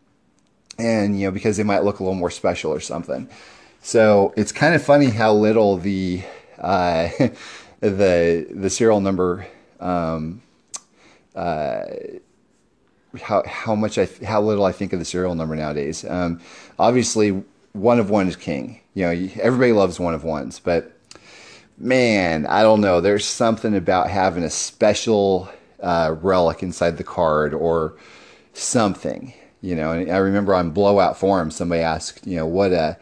and 0.77 1.19
you 1.19 1.25
know 1.25 1.31
because 1.31 1.57
they 1.57 1.63
might 1.63 1.83
look 1.83 1.99
a 1.99 2.03
little 2.03 2.13
more 2.13 2.29
special 2.29 2.71
or 2.71 2.81
something. 2.81 3.27
So 3.81 4.31
it's 4.37 4.51
kind 4.51 4.75
of 4.75 4.83
funny 4.83 5.07
how 5.07 5.33
little 5.33 5.77
the 5.77 6.21
uh, 6.61 7.09
the 7.81 8.47
the 8.49 8.69
serial 8.69 9.01
number 9.01 9.45
um, 9.79 10.41
uh, 11.35 11.83
how 13.21 13.43
how 13.45 13.75
much 13.75 13.97
I 13.97 14.07
how 14.25 14.41
little 14.41 14.65
I 14.65 14.71
think 14.71 14.93
of 14.93 14.99
the 14.99 15.05
serial 15.05 15.35
number 15.35 15.55
nowadays. 15.55 16.05
Um, 16.05 16.39
obviously, 16.79 17.43
one 17.73 17.99
of 17.99 18.09
one 18.09 18.27
is 18.27 18.35
king. 18.35 18.79
You 18.93 19.03
know, 19.03 19.29
everybody 19.41 19.73
loves 19.73 19.99
one 19.99 20.13
of 20.13 20.23
ones, 20.23 20.59
but 20.59 20.97
man, 21.77 22.45
I 22.45 22.61
don't 22.61 22.81
know. 22.81 23.01
There's 23.01 23.25
something 23.25 23.75
about 23.75 24.09
having 24.09 24.43
a 24.43 24.49
special 24.49 25.49
uh, 25.81 26.15
relic 26.21 26.63
inside 26.63 26.97
the 26.97 27.03
card 27.03 27.53
or 27.53 27.95
something. 28.53 29.33
You 29.61 29.75
know, 29.75 29.91
and 29.91 30.11
I 30.11 30.17
remember 30.17 30.55
on 30.55 30.71
Blowout 30.71 31.17
Forum, 31.17 31.51
somebody 31.51 31.81
asked, 31.81 32.25
you 32.25 32.37
know, 32.37 32.47
what 32.47 32.73
uh, 32.73 32.95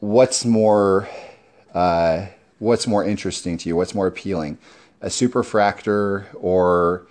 what's 0.00 0.44
more 0.44 1.08
uh, 1.74 2.26
what's 2.62 2.86
more 2.86 3.04
interesting 3.04 3.58
to 3.58 3.68
you? 3.68 3.74
What's 3.74 3.94
more 3.94 4.06
appealing, 4.06 4.56
a 5.00 5.08
superfractor 5.08 6.26
or 6.34 7.08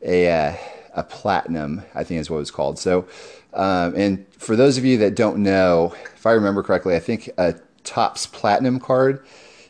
a 0.00 0.30
uh, 0.30 0.56
a 0.94 1.02
platinum? 1.02 1.82
I 1.94 2.04
think 2.04 2.20
is 2.20 2.30
what 2.30 2.38
it's 2.38 2.52
called. 2.52 2.78
So, 2.78 3.06
um, 3.52 3.94
and 3.96 4.24
for 4.38 4.54
those 4.54 4.78
of 4.78 4.84
you 4.84 4.98
that 4.98 5.16
don't 5.16 5.42
know, 5.42 5.94
if 6.14 6.24
I 6.24 6.32
remember 6.32 6.62
correctly, 6.62 6.94
I 6.94 7.00
think 7.00 7.28
a 7.36 7.56
Topps 7.82 8.26
platinum 8.26 8.78
card 8.78 9.24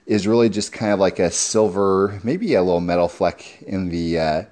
is 0.04 0.26
really 0.26 0.50
just 0.50 0.70
kind 0.70 0.92
of 0.92 0.98
like 0.98 1.18
a 1.18 1.30
silver, 1.30 2.20
maybe 2.22 2.52
a 2.54 2.62
little 2.62 2.82
metal 2.82 3.08
fleck 3.08 3.62
in 3.62 3.88
the 3.88 4.18
uh, 4.18 4.42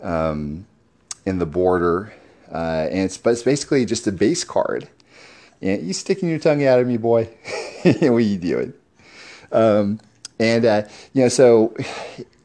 um, 0.00 0.66
in 1.26 1.38
the 1.38 1.46
border, 1.46 2.14
uh, 2.50 2.88
and 2.90 3.00
it's 3.00 3.18
but 3.18 3.30
it's 3.30 3.42
basically 3.42 3.84
just 3.84 4.06
a 4.06 4.12
base 4.12 4.44
card. 4.44 4.88
Yeah, 5.60 5.74
you 5.74 5.92
sticking 5.92 6.30
your 6.30 6.38
tongue 6.38 6.64
out 6.64 6.80
of 6.80 6.86
me, 6.86 6.96
boy. 6.96 7.24
what 7.82 8.02
are 8.02 8.20
you 8.20 8.38
doing? 8.38 8.72
Um, 9.52 10.00
and 10.38 10.64
uh, 10.64 10.82
you 11.12 11.22
know, 11.22 11.28
so 11.28 11.74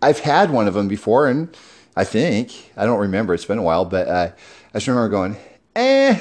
I've 0.02 0.20
had 0.20 0.52
one 0.52 0.68
of 0.68 0.74
them 0.74 0.88
before, 0.88 1.28
and 1.28 1.56
I 1.96 2.04
think 2.04 2.72
I 2.78 2.86
don't 2.86 3.00
remember. 3.00 3.34
It's 3.34 3.46
been 3.46 3.58
a 3.58 3.64
while, 3.64 3.86
but 3.86 4.08
uh, 4.08 4.32
I 4.74 4.78
just 4.78 4.88
remember 4.88 5.10
going, 5.10 5.38
"Eh, 5.76 6.20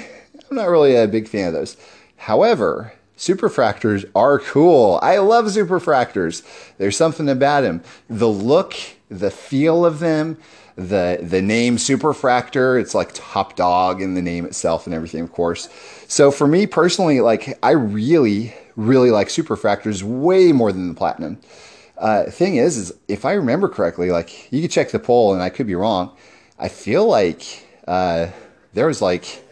I'm 0.51 0.57
not 0.57 0.69
really 0.69 0.97
a 0.97 1.07
big 1.07 1.29
fan 1.29 1.49
of 1.49 1.55
those." 1.55 1.77
However, 2.17 2.93
superfractors 3.17 4.09
are 4.15 4.39
cool. 4.39 4.99
I 5.03 5.19
love 5.19 5.47
superfractors. 5.47 6.43
There's 6.79 6.97
something 6.97 7.29
about 7.29 7.63
them. 7.63 7.83
The 8.09 8.29
look, 8.29 8.75
the 9.09 9.31
feel 9.31 9.85
of 9.87 10.01
them, 10.01 10.39
the 10.77 11.19
the 11.23 11.43
name 11.43 11.77
superfractor. 11.77 12.81
It's 12.81 12.95
like 12.95 13.11
top 13.15 13.57
dog 13.57 14.03
in 14.03 14.15
the 14.15 14.23
name 14.23 14.45
itself 14.45 14.87
and 14.87 14.95
everything, 14.95 15.23
of 15.23 15.33
course. 15.33 15.69
So 16.09 16.31
for 16.31 16.47
me 16.47 16.67
personally, 16.67 17.21
like 17.21 17.59
I 17.63 17.73
really 17.73 18.55
really 18.81 19.11
like 19.11 19.29
superfractors 19.29 20.03
way 20.03 20.53
more 20.53 20.73
than 20.73 20.89
the 20.89 20.95
platinum. 20.95 21.39
Uh, 21.99 22.25
thing 22.25 22.57
is, 22.57 22.77
is 22.77 22.93
if 23.09 23.25
I 23.25 23.33
remember 23.33 23.69
correctly, 23.69 24.11
like 24.11 24.51
you 24.53 24.63
could 24.63 24.71
check 24.71 24.91
the 24.91 24.99
poll, 24.99 25.35
and 25.35 25.43
I 25.43 25.51
could 25.51 25.67
be 25.67 25.75
wrong. 25.75 26.17
I 26.59 26.69
feel 26.69 27.07
like 27.07 27.67
uh, 27.87 28.29
there 28.73 28.87
was 28.87 29.03
like 29.03 29.45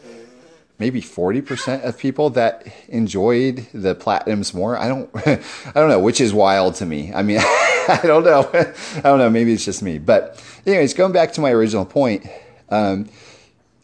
maybe 0.78 1.02
40% 1.02 1.84
of 1.84 1.98
people 1.98 2.30
that 2.30 2.66
enjoyed 2.88 3.66
the 3.74 3.94
platinums 3.94 4.54
more. 4.54 4.78
I 4.78 4.88
don't 4.88 5.10
I 5.26 5.40
don't 5.74 5.88
know, 5.88 6.00
which 6.00 6.20
is 6.20 6.32
wild 6.32 6.76
to 6.76 6.86
me. 6.86 7.12
I 7.12 7.22
mean, 7.22 7.38
I 7.42 8.00
don't 8.04 8.24
know. 8.24 8.48
I 8.52 9.00
don't 9.00 9.18
know, 9.18 9.30
maybe 9.30 9.52
it's 9.52 9.64
just 9.64 9.82
me. 9.82 9.98
But 9.98 10.42
anyways, 10.66 10.94
going 10.94 11.12
back 11.12 11.32
to 11.34 11.40
my 11.40 11.50
original 11.50 11.84
point, 11.84 12.26
um, 12.70 13.08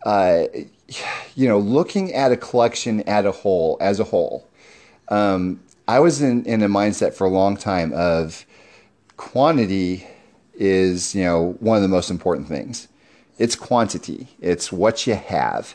uh, 0.06 0.44
you 1.34 1.48
know, 1.48 1.58
looking 1.58 2.14
at 2.14 2.32
a 2.32 2.36
collection 2.36 3.00
at 3.02 3.26
a 3.26 3.32
whole 3.32 3.76
as 3.80 4.00
a 4.00 4.04
whole, 4.04 4.48
um, 5.08 5.60
I 5.86 6.00
was 6.00 6.22
in, 6.22 6.44
in 6.44 6.62
a 6.62 6.68
mindset 6.68 7.14
for 7.14 7.26
a 7.26 7.30
long 7.30 7.56
time 7.56 7.92
of 7.94 8.46
quantity 9.16 10.06
is, 10.54 11.14
you 11.14 11.24
know, 11.24 11.56
one 11.60 11.76
of 11.76 11.82
the 11.82 11.88
most 11.88 12.10
important 12.10 12.48
things. 12.48 12.88
It's 13.38 13.56
quantity. 13.56 14.28
It's 14.40 14.70
what 14.72 15.06
you 15.06 15.14
have. 15.14 15.74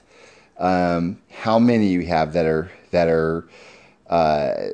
Um, 0.57 1.19
how 1.31 1.59
many 1.59 1.87
you 1.87 2.05
have 2.05 2.33
that 2.33 2.45
are 2.45 2.71
that 2.91 3.07
are 3.07 3.47
uh, 4.09 4.69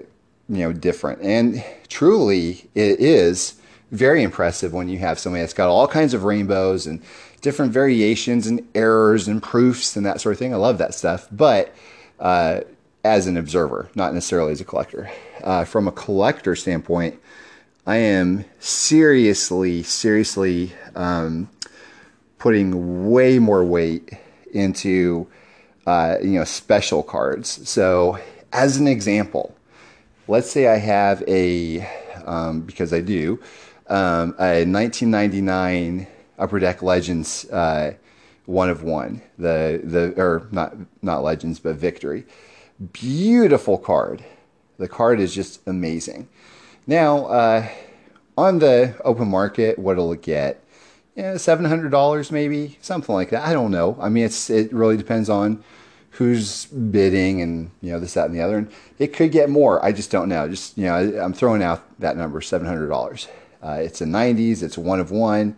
you 0.50 0.60
know 0.60 0.74
different. 0.74 1.22
And 1.22 1.64
truly, 1.88 2.70
it 2.76 3.00
is 3.00 3.56
very 3.92 4.24
impressive 4.24 4.74
when 4.74 4.90
you 4.90 4.98
have 5.00 5.20
somebody 5.20 5.42
that's 5.42 5.54
got 5.54 5.70
all 5.70 5.88
kinds 5.88 6.14
of 6.14 6.24
rainbows 6.24 6.88
and 6.88 7.02
different 7.42 7.72
variations 7.72 8.48
and 8.48 8.68
errors 8.74 9.28
and 9.28 9.42
proofs 9.42 9.96
and 9.96 10.06
that 10.06 10.22
sort 10.22 10.34
of 10.34 10.40
thing. 10.40 10.54
I 10.54 10.58
love 10.58 10.78
that 10.80 10.94
stuff. 10.94 11.28
But 11.32 11.74
uh, 12.20 12.62
as 13.06 13.28
an 13.28 13.38
observer, 13.38 13.90
not 13.94 14.14
necessarily 14.14 14.52
as 14.52 14.60
a 14.60 14.66
collector. 14.66 15.10
Uh, 15.44 15.64
from 15.64 15.88
a 15.88 15.92
collector 15.92 16.56
standpoint, 16.56 17.20
I 17.86 17.98
am 17.98 18.46
seriously, 18.60 19.84
seriously 19.84 20.74
um, 20.96 21.48
putting 22.40 23.10
way 23.12 23.38
more 23.38 23.64
weight 23.64 24.10
into 24.52 25.28
uh, 25.86 26.18
you 26.22 26.32
know 26.32 26.44
special 26.46 27.04
cards. 27.04 27.70
So, 27.70 28.18
as 28.52 28.78
an 28.78 28.88
example, 28.88 29.56
let's 30.28 30.50
say 30.50 30.68
I 30.68 30.78
have 30.78 31.24
a 31.28 31.88
um, 32.26 32.62
because 32.62 32.92
I 32.92 33.02
do 33.02 33.40
um, 33.88 34.34
a 34.40 34.66
1999 34.66 36.08
Upper 36.40 36.60
Deck 36.60 36.82
Legends 36.82 37.46
uh, 37.52 37.94
one 38.48 38.72
of 38.72 38.82
one 38.82 39.22
the 39.38 39.80
the 39.84 40.20
or 40.20 40.48
not 40.52 40.76
not 41.04 41.22
Legends 41.22 41.60
but 41.60 41.76
Victory 41.76 42.26
beautiful 42.80 43.78
card. 43.78 44.24
The 44.78 44.88
card 44.88 45.20
is 45.20 45.34
just 45.34 45.66
amazing. 45.68 46.28
Now, 46.88 47.26
uh, 47.26 47.68
on 48.38 48.60
the 48.60 48.96
open 49.04 49.30
market, 49.30 49.80
what'll 49.80 50.12
it 50.14 50.22
get? 50.22 50.62
Yeah, 51.16 51.38
seven 51.38 51.66
hundred 51.66 51.90
dollars 51.92 52.32
maybe, 52.32 52.78
something 52.82 53.16
like 53.16 53.30
that. 53.30 53.46
I 53.46 53.54
don't 53.54 53.72
know. 53.72 53.98
I 54.02 54.10
mean, 54.10 54.26
it's 54.26 54.50
it 54.50 54.74
really 54.74 54.98
depends 54.98 55.30
on 55.30 55.64
who's 56.12 56.66
bidding 56.66 57.42
and 57.42 57.72
you 57.82 57.92
know 57.92 58.00
this, 58.00 58.14
that, 58.16 58.26
and 58.26 58.36
the 58.36 58.42
other. 58.42 58.58
And 58.58 58.72
it 59.00 59.14
could 59.14 59.32
get 59.32 59.50
more. 59.50 59.84
I 59.84 59.94
just 59.94 60.12
don't 60.12 60.28
know. 60.28 60.50
Just 60.50 60.78
you 60.78 60.86
know, 60.86 60.96
I'm 61.22 61.34
throwing 61.34 61.64
out 61.64 61.84
that 62.00 62.18
number, 62.18 62.42
seven 62.42 62.68
hundred 62.68 62.90
dollars. 62.90 63.30
Uh, 63.64 63.80
it's 63.82 64.02
a 64.02 64.06
'90s. 64.06 64.62
It's 64.62 64.78
one 64.78 65.00
of 65.00 65.10
one. 65.10 65.58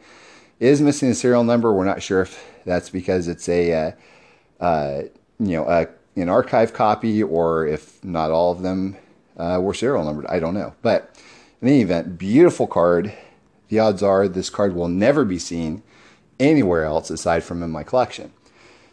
It 0.59 0.67
is 0.67 0.81
missing 0.81 1.09
a 1.09 1.15
serial 1.15 1.43
number. 1.43 1.73
We're 1.73 1.85
not 1.85 2.03
sure 2.03 2.21
if 2.21 2.43
that's 2.63 2.91
because 2.91 3.27
it's 3.27 3.49
a 3.49 3.73
uh, 3.73 3.91
uh, 4.63 5.01
you 5.39 5.57
know 5.57 5.67
a, 5.67 5.87
an 6.21 6.29
archive 6.29 6.73
copy 6.73 7.21
or 7.21 7.67
if 7.67 8.03
not 8.03 8.31
all 8.31 8.51
of 8.51 8.61
them 8.61 8.97
uh, 9.37 9.59
were 9.61 9.73
serial 9.73 10.03
numbered. 10.03 10.25
I 10.27 10.39
don't 10.39 10.53
know. 10.53 10.73
But 10.81 11.15
in 11.61 11.67
any 11.67 11.81
event, 11.81 12.17
beautiful 12.17 12.67
card. 12.67 13.13
The 13.69 13.79
odds 13.79 14.01
are 14.01 14.27
this 14.27 14.49
card 14.49 14.73
will 14.73 14.87
never 14.87 15.25
be 15.25 15.39
seen 15.39 15.83
anywhere 16.39 16.85
else 16.85 17.09
aside 17.09 17.43
from 17.43 17.61
in 17.63 17.69
my 17.69 17.83
collection. 17.83 18.31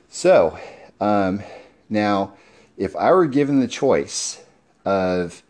So 0.09 0.59
um, 1.01 1.43
now, 1.89 2.35
if 2.77 2.97
I 2.97 3.13
were 3.13 3.27
given 3.27 3.61
the 3.61 3.69
choice 3.69 4.43
of 4.85 5.43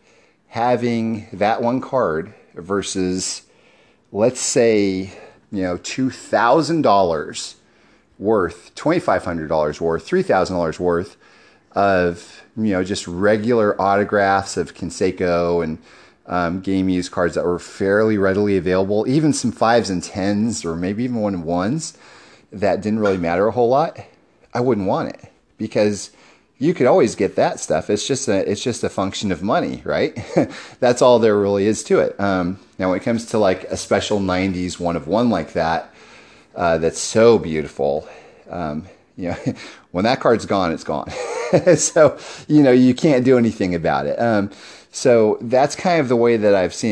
having 0.47 1.27
that 1.33 1.61
one 1.61 1.81
card 1.81 2.33
versus, 2.53 3.43
let's 4.11 4.39
say, 4.39 5.11
you 5.51 5.63
know, 5.63 5.77
two 5.77 6.09
thousand 6.09 6.83
dollars 6.83 7.55
worth, 8.19 8.73
twenty 8.75 8.99
five 8.99 9.25
hundred 9.25 9.47
dollars 9.47 9.81
worth, 9.81 10.05
three 10.05 10.23
thousand 10.23 10.55
dollars 10.55 10.79
worth 10.79 11.17
of 11.75 12.41
you 12.57 12.71
know 12.71 12.83
just 12.83 13.07
regular 13.07 13.79
autographs 13.79 14.57
of 14.57 14.73
Canseco 14.73 15.63
and 15.63 15.77
um, 16.27 16.61
game 16.61 16.89
used 16.89 17.11
cards 17.11 17.35
that 17.35 17.45
were 17.45 17.59
fairly 17.59 18.17
readily 18.17 18.57
available, 18.57 19.07
even 19.07 19.33
some 19.33 19.51
fives 19.51 19.89
and 19.89 20.03
tens, 20.03 20.65
or 20.65 20.75
maybe 20.75 21.03
even 21.03 21.17
one 21.17 21.43
ones 21.43 21.97
that 22.51 22.81
didn't 22.81 22.99
really 22.99 23.17
matter 23.17 23.47
a 23.47 23.51
whole 23.51 23.69
lot. 23.69 23.99
I 24.53 24.61
wouldn't 24.61 24.87
want 24.87 25.09
it 25.09 25.31
because 25.57 26.11
you 26.57 26.73
could 26.73 26.87
always 26.87 27.15
get 27.15 27.35
that 27.35 27.59
stuff. 27.59 27.89
It's 27.89 28.07
just 28.07 28.27
a 28.27 28.49
it's 28.49 28.63
just 28.63 28.83
a 28.83 28.89
function 28.89 29.31
of 29.31 29.43
money, 29.43 29.81
right? 29.83 30.17
That's 30.79 31.01
all 31.01 31.19
there 31.19 31.37
really 31.37 31.65
is 31.65 31.83
to 31.85 31.99
it. 31.99 32.19
Um, 32.19 32.59
now, 32.79 32.89
when 32.89 32.99
it 32.99 33.03
comes 33.03 33.25
to 33.27 33.37
like 33.37 33.65
a 33.65 33.77
special 33.77 34.19
'90s 34.19 34.79
one 34.79 34.95
of 34.95 35.07
one 35.07 35.29
like 35.29 35.53
that, 35.53 35.93
uh, 36.55 36.77
that's 36.77 36.99
so 36.99 37.37
beautiful. 37.37 38.07
Um, 38.49 38.87
you 39.17 39.29
know, 39.29 39.37
when 39.91 40.05
that 40.05 40.19
card's 40.19 40.45
gone, 40.45 40.71
it's 40.71 40.83
gone. 40.83 41.09
so 41.77 42.17
you 42.47 42.63
know 42.63 42.71
you 42.71 42.93
can't 42.93 43.23
do 43.23 43.37
anything 43.37 43.75
about 43.75 44.05
it. 44.05 44.19
Um, 44.19 44.51
so 44.91 45.37
that's 45.41 45.75
kind 45.75 45.99
of 45.99 46.07
the 46.07 46.15
way 46.15 46.37
that 46.37 46.55
I've 46.55 46.73
seen 46.73 46.91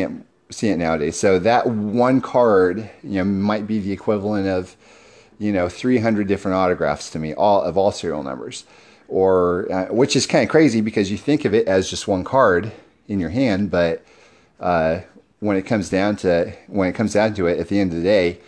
it 0.49 0.53
seen 0.53 0.73
it 0.73 0.77
nowadays. 0.77 1.19
So 1.19 1.39
that 1.39 1.67
one 1.67 2.21
card, 2.21 2.89
you 3.01 3.15
know, 3.15 3.23
might 3.23 3.65
be 3.65 3.79
the 3.79 3.91
equivalent 3.91 4.47
of 4.47 4.75
you 5.39 5.51
know 5.51 5.67
300 5.67 6.27
different 6.27 6.55
autographs 6.55 7.09
to 7.11 7.19
me 7.19 7.33
all 7.33 7.61
of 7.61 7.77
all 7.77 7.91
serial 7.91 8.23
numbers 8.23 8.65
or 9.07 9.71
uh, 9.71 9.85
which 9.87 10.15
is 10.15 10.25
kind 10.25 10.43
of 10.43 10.49
crazy 10.49 10.79
because 10.79 11.11
you 11.11 11.17
think 11.17 11.43
of 11.43 11.53
it 11.53 11.67
as 11.67 11.89
just 11.89 12.07
one 12.07 12.23
card 12.23 12.71
in 13.07 13.19
your 13.19 13.29
hand 13.29 13.69
but 13.69 14.03
uh, 14.59 14.99
when 15.39 15.57
it 15.57 15.63
comes 15.63 15.89
down 15.89 16.15
to 16.15 16.53
when 16.67 16.87
it 16.87 16.93
comes 16.93 17.13
down 17.13 17.33
to 17.33 17.47
it 17.47 17.59
at 17.59 17.67
the 17.67 17.79
end 17.79 17.91
of 17.91 17.97
the 17.97 18.03
day 18.03 18.39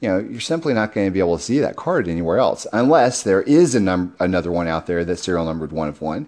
you 0.00 0.08
know 0.08 0.18
you're 0.18 0.40
simply 0.40 0.74
not 0.74 0.92
going 0.92 1.06
to 1.06 1.10
be 1.10 1.20
able 1.20 1.36
to 1.36 1.42
see 1.42 1.58
that 1.58 1.76
card 1.76 2.08
anywhere 2.08 2.38
else 2.38 2.66
unless 2.72 3.22
there 3.22 3.42
is 3.42 3.74
a 3.74 3.80
num- 3.80 4.14
another 4.20 4.50
one 4.50 4.68
out 4.68 4.86
there 4.86 5.04
that's 5.04 5.22
serial 5.22 5.44
numbered 5.44 5.72
one 5.72 5.88
of 5.88 6.00
one 6.00 6.26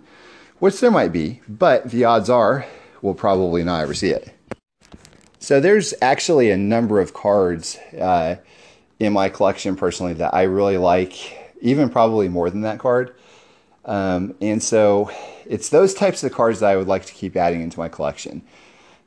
which 0.59 0.81
there 0.81 0.91
might 0.91 1.13
be 1.13 1.41
but 1.49 1.91
the 1.91 2.05
odds 2.05 2.31
are 2.31 2.67
we'll 3.03 3.15
probably 3.15 3.63
not 3.63 3.83
ever 3.83 3.95
see 3.95 4.11
it 4.11 4.37
so 5.47 5.61
there's 5.61 5.95
actually 6.03 6.51
a 6.51 6.57
number 6.57 6.99
of 6.99 7.15
cards 7.15 7.79
uh, 8.01 8.35
in 8.99 9.13
my 9.13 9.29
collection 9.29 9.77
personally 9.77 10.15
that 10.15 10.35
I 10.35 10.43
really 10.43 10.77
like, 10.77 11.55
even 11.61 11.89
probably 11.89 12.29
more 12.29 12.51
than 12.51 12.63
that 12.63 12.81
card. 12.81 13.15
Um, 13.85 14.35
and 14.41 14.61
so 14.63 15.11
it's 15.45 15.69
those 15.69 15.95
types 15.95 16.25
of 16.25 16.33
cards 16.33 16.59
that 16.59 16.71
I 16.71 16.77
would 16.77 16.89
like 16.89 17.05
to 17.07 17.13
keep 17.13 17.37
adding 17.37 17.63
into 17.63 17.79
my 17.79 17.89
collection. 17.89 18.43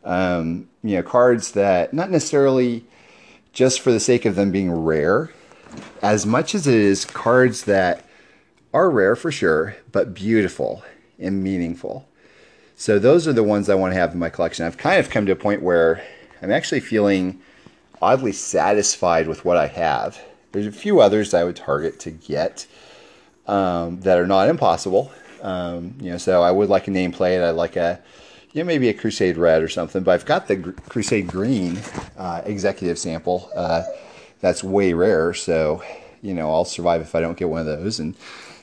Um, 0.06 0.70
you 0.82 0.96
know, 0.96 1.04
cards 1.04 1.52
that 1.52 1.94
not 1.94 2.10
necessarily 2.10 2.86
just 3.54 3.82
for 3.82 3.92
the 3.92 4.00
sake 4.00 4.26
of 4.26 4.36
them 4.36 4.52
being 4.52 4.72
rare, 4.72 5.32
as 6.02 6.26
much 6.26 6.56
as 6.56 6.68
it 6.68 6.76
is 6.76 7.06
cards 7.06 7.64
that 7.64 8.06
are 8.74 8.90
rare 8.90 9.16
for 9.16 9.32
sure, 9.32 9.76
but 9.92 10.14
beautiful 10.14 10.84
and 11.18 11.44
meaningful. 11.44 12.08
So 12.76 12.98
those 12.98 13.28
are 13.28 13.34
the 13.34 13.44
ones 13.44 13.70
I 13.70 13.76
want 13.76 13.94
to 13.94 14.00
have 14.00 14.14
in 14.14 14.20
my 14.20 14.30
collection. 14.30 14.66
I've 14.66 14.78
kind 14.78 15.00
of 15.00 15.10
come 15.10 15.26
to 15.26 15.34
a 15.34 15.36
point 15.36 15.62
where 15.62 16.02
I'm 16.42 16.52
actually 16.52 16.80
feeling 16.80 17.42
oddly 18.02 18.32
satisfied 18.32 19.28
with 19.28 19.44
what 19.44 19.58
I 19.58 19.68
have. 19.68 20.22
There's 20.52 20.66
a 20.66 20.72
few 20.72 21.02
others 21.02 21.34
I 21.34 21.44
would 21.44 21.58
target 21.58 22.00
to 22.02 22.12
get 22.12 22.66
um, 23.48 24.00
that 24.02 24.18
are 24.18 24.28
not 24.28 24.48
impossible. 24.48 25.12
Um, 25.42 25.96
you 26.00 26.12
know, 26.12 26.18
so 26.18 26.42
I 26.42 26.52
would 26.52 26.70
like 26.70 26.88
a 26.88 26.92
nameplate. 26.92 27.44
I'd 27.44 27.52
like 27.52 27.76
a, 27.76 28.00
you 28.54 28.64
know, 28.64 28.68
maybe 28.68 28.90
a 28.90 28.94
Crusade 28.94 29.38
Red 29.38 29.62
or 29.62 29.70
something. 29.70 30.04
But 30.04 30.12
I've 30.12 30.26
got 30.26 30.48
the 30.48 30.56
Gr- 30.56 30.72
Crusade 30.90 31.28
Green 31.28 31.80
uh, 32.18 32.42
executive 32.46 32.98
sample. 32.98 33.50
Uh, 33.56 33.84
that's 34.42 34.64
way 34.64 34.94
rare. 34.94 35.34
So, 35.34 35.84
you 36.22 36.34
know, 36.34 36.52
I'll 36.52 36.66
survive 36.66 37.02
if 37.02 37.16
I 37.16 37.22
don't 37.22 37.38
get 37.38 37.50
one 37.50 37.62
of 37.62 37.66
those. 37.66 38.00
And 38.00 38.16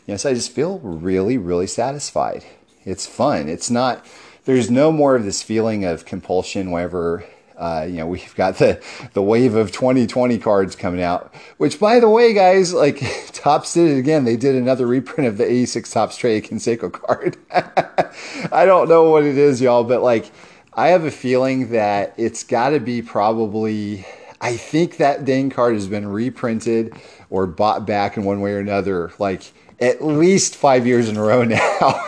you 0.06 0.14
know, 0.14 0.16
so 0.16 0.30
I 0.30 0.34
just 0.34 0.52
feel 0.52 0.78
really, 0.80 1.38
really 1.38 1.66
satisfied. 1.66 2.44
It's 2.84 3.06
fun. 3.06 3.48
It's 3.48 3.70
not. 3.70 4.06
There's 4.44 4.70
no 4.70 4.92
more 4.92 5.16
of 5.16 5.24
this 5.24 5.42
feeling 5.42 5.84
of 5.84 6.04
compulsion 6.04 6.70
whenever 6.70 7.24
uh, 7.56 7.86
you 7.88 7.96
know, 7.96 8.06
we've 8.06 8.34
got 8.34 8.58
the, 8.58 8.82
the 9.14 9.22
wave 9.22 9.54
of 9.54 9.72
2020 9.72 10.38
cards 10.38 10.76
coming 10.76 11.02
out, 11.02 11.34
which 11.56 11.80
by 11.80 11.98
the 12.00 12.08
way, 12.08 12.34
guys, 12.34 12.74
like 12.74 12.98
Topps 13.32 13.74
did 13.74 13.90
it 13.90 13.98
again. 13.98 14.24
They 14.24 14.36
did 14.36 14.54
another 14.54 14.86
reprint 14.86 15.28
of 15.28 15.38
the 15.38 15.44
86 15.44 15.90
Topps 15.90 16.16
Trey 16.16 16.40
Canseco 16.40 16.92
card. 16.92 17.36
I 18.52 18.66
don't 18.66 18.88
know 18.88 19.10
what 19.10 19.24
it 19.24 19.38
is, 19.38 19.60
y'all, 19.60 19.84
but 19.84 20.02
like, 20.02 20.30
I 20.74 20.88
have 20.88 21.04
a 21.04 21.10
feeling 21.10 21.70
that 21.70 22.12
it's 22.18 22.44
got 22.44 22.70
to 22.70 22.80
be 22.80 23.00
probably, 23.00 24.04
I 24.42 24.56
think 24.58 24.98
that 24.98 25.24
dang 25.24 25.48
card 25.48 25.74
has 25.74 25.86
been 25.86 26.06
reprinted 26.06 26.94
or 27.30 27.46
bought 27.46 27.86
back 27.86 28.18
in 28.18 28.24
one 28.24 28.42
way 28.42 28.52
or 28.52 28.58
another, 28.58 29.12
like 29.18 29.52
at 29.80 30.04
least 30.04 30.56
five 30.56 30.86
years 30.86 31.08
in 31.08 31.16
a 31.16 31.22
row 31.22 31.44
now. 31.44 32.04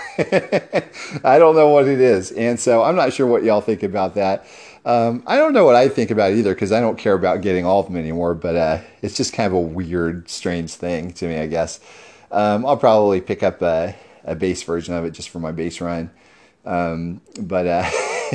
I 1.24 1.38
don't 1.38 1.54
know 1.54 1.68
what 1.68 1.86
it 1.86 2.00
is. 2.00 2.32
And 2.32 2.58
so 2.58 2.82
I'm 2.82 2.96
not 2.96 3.12
sure 3.12 3.26
what 3.26 3.42
y'all 3.42 3.60
think 3.60 3.82
about 3.82 4.14
that. 4.14 4.46
Um, 4.84 5.22
I 5.26 5.36
don't 5.36 5.52
know 5.52 5.64
what 5.64 5.74
I 5.74 5.88
think 5.88 6.10
about 6.10 6.32
either 6.32 6.54
because 6.54 6.72
I 6.72 6.80
don't 6.80 6.98
care 6.98 7.14
about 7.14 7.40
getting 7.40 7.66
all 7.66 7.80
of 7.80 7.86
them 7.86 7.96
anymore. 7.96 8.34
But 8.34 8.56
uh, 8.56 8.78
it's 9.02 9.16
just 9.16 9.32
kind 9.32 9.46
of 9.46 9.52
a 9.52 9.60
weird, 9.60 10.28
strange 10.28 10.72
thing 10.72 11.12
to 11.14 11.26
me, 11.26 11.38
I 11.38 11.46
guess. 11.46 11.80
Um, 12.30 12.66
I'll 12.66 12.76
probably 12.76 13.20
pick 13.20 13.42
up 13.42 13.62
a, 13.62 13.94
a, 14.24 14.34
base 14.34 14.62
version 14.62 14.94
of 14.94 15.04
it 15.04 15.12
just 15.12 15.30
for 15.30 15.38
my 15.38 15.52
base 15.52 15.80
run. 15.80 16.10
Um, 16.66 17.22
but 17.40 17.66
uh, 17.66 17.84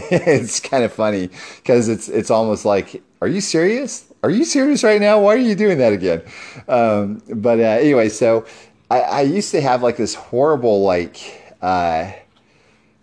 it's 0.10 0.60
kind 0.60 0.84
of 0.84 0.91
funny 0.91 1.29
because 1.58 1.89
it's 1.89 2.10
it's 2.10 2.32
almost 2.32 2.65
like, 2.65 3.01
are 3.21 3.27
you 3.27 3.41
serious? 3.41 4.06
Are 4.23 4.29
you 4.29 4.45
serious 4.45 4.84
right 4.84 5.01
now? 5.01 5.21
Why 5.21 5.34
are 5.34 5.38
you 5.38 5.56
doing 5.56 5.77
that 5.77 5.93
again? 5.93 6.23
Um, 6.67 7.21
but 7.29 7.60
uh, 7.60 7.63
anyway, 7.63 8.10
so 8.10 8.45
I, 8.89 9.01
I, 9.01 9.21
used 9.21 9.51
to 9.51 9.62
have 9.62 9.84
like 9.84 9.97
this 9.97 10.15
horrible 10.15 10.82
like. 10.82 11.17
Uh, 11.62 12.12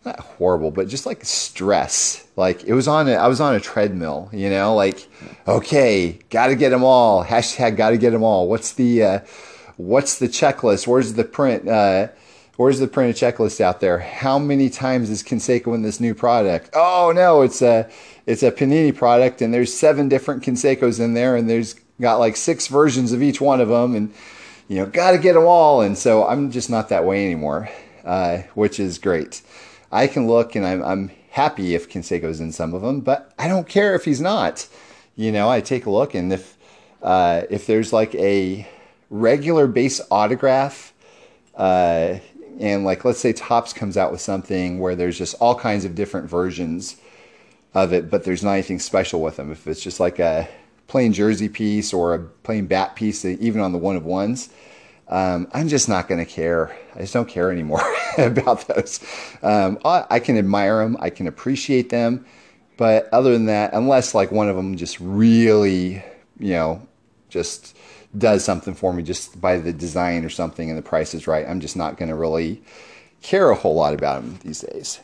not 0.05 0.21
horrible, 0.21 0.71
but 0.71 0.89
just 0.89 1.07
like 1.07 1.25
stress. 1.25 2.27
Like 2.37 2.65
it 2.65 2.75
was 2.75 2.89
on 2.89 3.09
a, 3.09 3.13
I 3.13 3.29
was 3.29 3.41
on 3.41 3.55
a 3.55 3.61
treadmill, 3.61 4.31
you 4.33 4.49
know, 4.49 4.75
like, 4.75 5.09
okay, 5.47 6.19
got 6.31 6.49
to 6.49 6.57
get 6.57 6.71
them 6.71 6.85
all. 6.85 7.25
Hashtag 7.25 7.77
got 7.77 7.91
to 7.91 7.99
get 7.99 8.11
them 8.11 8.23
all. 8.23 8.49
What's 8.49 8.73
the, 8.73 9.03
uh, 9.03 9.21
what's 9.77 10.19
the 10.19 10.27
checklist? 10.27 10.87
Where's 10.87 11.15
the 11.15 11.25
print? 11.25 11.69
Uh, 11.69 12.09
where's 12.57 12.79
the 12.79 12.89
printed 12.89 13.17
checklist 13.17 13.61
out 13.61 13.81
there? 13.81 13.99
How 13.99 14.39
many 14.39 14.71
times 14.71 15.11
is 15.11 15.23
Canseco 15.23 15.75
in 15.75 15.83
this 15.83 16.01
new 16.01 16.15
product? 16.15 16.71
Oh 16.75 17.13
no, 17.15 17.43
it's 17.43 17.61
a, 17.61 17.91
it's 18.27 18.43
a 18.43 18.51
Panini 18.51 18.95
product 18.95 19.43
and 19.43 19.53
there's 19.53 19.73
seven 19.73 20.09
different 20.09 20.43
Cansecos 20.43 21.01
in 21.01 21.15
there 21.15 21.37
and 21.37 21.49
there's 21.49 21.75
got 22.01 22.17
like 22.17 22.37
six 22.37 22.67
versions 22.67 23.13
of 23.13 23.23
each 23.23 23.41
one 23.41 23.61
of 23.61 23.69
them 23.69 23.95
and, 23.95 24.15
you 24.69 24.77
know, 24.77 24.87
got 24.87 25.11
to 25.11 25.19
get 25.19 25.35
them 25.35 25.47
all. 25.47 25.83
And 25.83 25.97
so 25.99 26.27
I'm 26.27 26.51
just 26.51 26.71
not 26.71 26.89
that 26.89 27.05
way 27.05 27.25
anymore, 27.25 27.69
uh, 28.05 28.39
which 28.55 28.81
is 28.81 28.99
great. 28.99 29.43
I 29.91 30.07
can 30.07 30.27
look 30.27 30.55
and 30.55 30.67
I'm, 30.67 30.83
I'm 30.83 31.11
happy 31.31 31.75
if 31.75 31.89
Canseco's 31.89 32.41
in 32.41 32.53
some 32.53 32.75
of 32.75 32.83
them, 32.83 33.01
but 33.01 33.33
I 33.39 33.49
don't 33.49 33.69
care 33.69 33.95
if 33.95 34.05
he's 34.05 34.21
not. 34.21 34.69
You 35.17 35.33
know, 35.33 35.49
I 35.49 35.61
take 35.61 35.87
a 35.87 35.91
look 35.91 36.15
and 36.15 36.33
if 36.33 36.57
uh, 37.03 37.43
if 37.49 37.67
there's 37.67 37.93
like 37.93 38.15
a 38.15 38.69
regular 39.09 39.67
base 39.67 40.01
autograph, 40.11 40.93
uh, 41.57 42.19
and 42.59 42.85
like 42.85 43.05
let's 43.05 43.19
say 43.19 43.33
Topps 43.33 43.73
comes 43.73 43.97
out 43.97 44.13
with 44.13 44.21
something 44.21 44.79
where 44.79 44.95
there's 44.95 45.17
just 45.19 45.35
all 45.41 45.55
kinds 45.55 45.85
of 45.85 45.95
different 45.95 46.29
versions 46.29 46.97
of 47.75 47.93
it, 47.93 48.11
but 48.11 48.25
there's 48.25 48.43
not 48.43 48.53
anything 48.53 48.79
special 48.79 49.23
with 49.23 49.37
them. 49.37 49.51
If 49.51 49.67
it's 49.67 49.83
just 49.83 50.01
like 50.01 50.19
a 50.19 50.49
plain 50.89 51.13
jersey 51.13 51.49
piece 51.49 51.93
or 51.93 52.15
a 52.15 52.19
plain 52.19 52.67
bat 52.67 52.97
piece, 52.97 53.25
even 53.25 53.61
on 53.61 53.73
the 53.73 53.79
one 53.79 53.97
of 53.97 54.05
ones, 54.05 54.51
um, 55.11 55.49
I'm 55.53 55.69
just 55.69 55.89
not 55.89 56.07
going 56.09 56.25
to 56.25 56.31
care. 56.31 56.75
I 56.95 57.01
just 57.01 57.13
don't 57.13 57.29
care 57.29 57.51
anymore 57.51 57.83
about 58.19 58.67
those. 58.69 59.01
Um, 59.43 59.79
I, 59.85 60.07
I, 60.09 60.21
can 60.21 60.39
admire 60.39 60.79
them, 60.79 60.97
I 61.01 61.11
can 61.11 61.27
appreciate 61.27 61.91
them, 61.91 62.25
But 62.77 63.09
other 63.13 63.33
than 63.33 63.47
that, 63.47 63.75
unless 63.75 64.15
like 64.15 64.31
one 64.31 64.49
of 64.49 64.55
them 64.55 64.77
just 64.77 65.01
really, 65.01 66.03
you 66.39 66.53
know, 66.53 66.87
just 67.29 67.77
does 68.17 68.45
something 68.45 68.75
for 68.75 68.93
me 68.93 69.03
just 69.03 69.41
by 69.41 69.57
the 69.59 69.73
design 69.73 70.25
or 70.25 70.31
something 70.31 70.69
and 70.69 70.79
the 70.79 70.83
price 70.83 71.13
is 71.13 71.27
right, 71.27 71.47
I'm 71.47 71.61
just 71.61 71.77
not 71.77 71.97
going 71.97 72.09
to 72.09 72.15
really 72.15 72.63
care 73.21 73.51
a 73.51 73.55
whole 73.57 73.75
lot 73.75 73.95
about 73.95 74.23
them 74.23 74.39
these 74.45 74.61
days. 74.61 75.01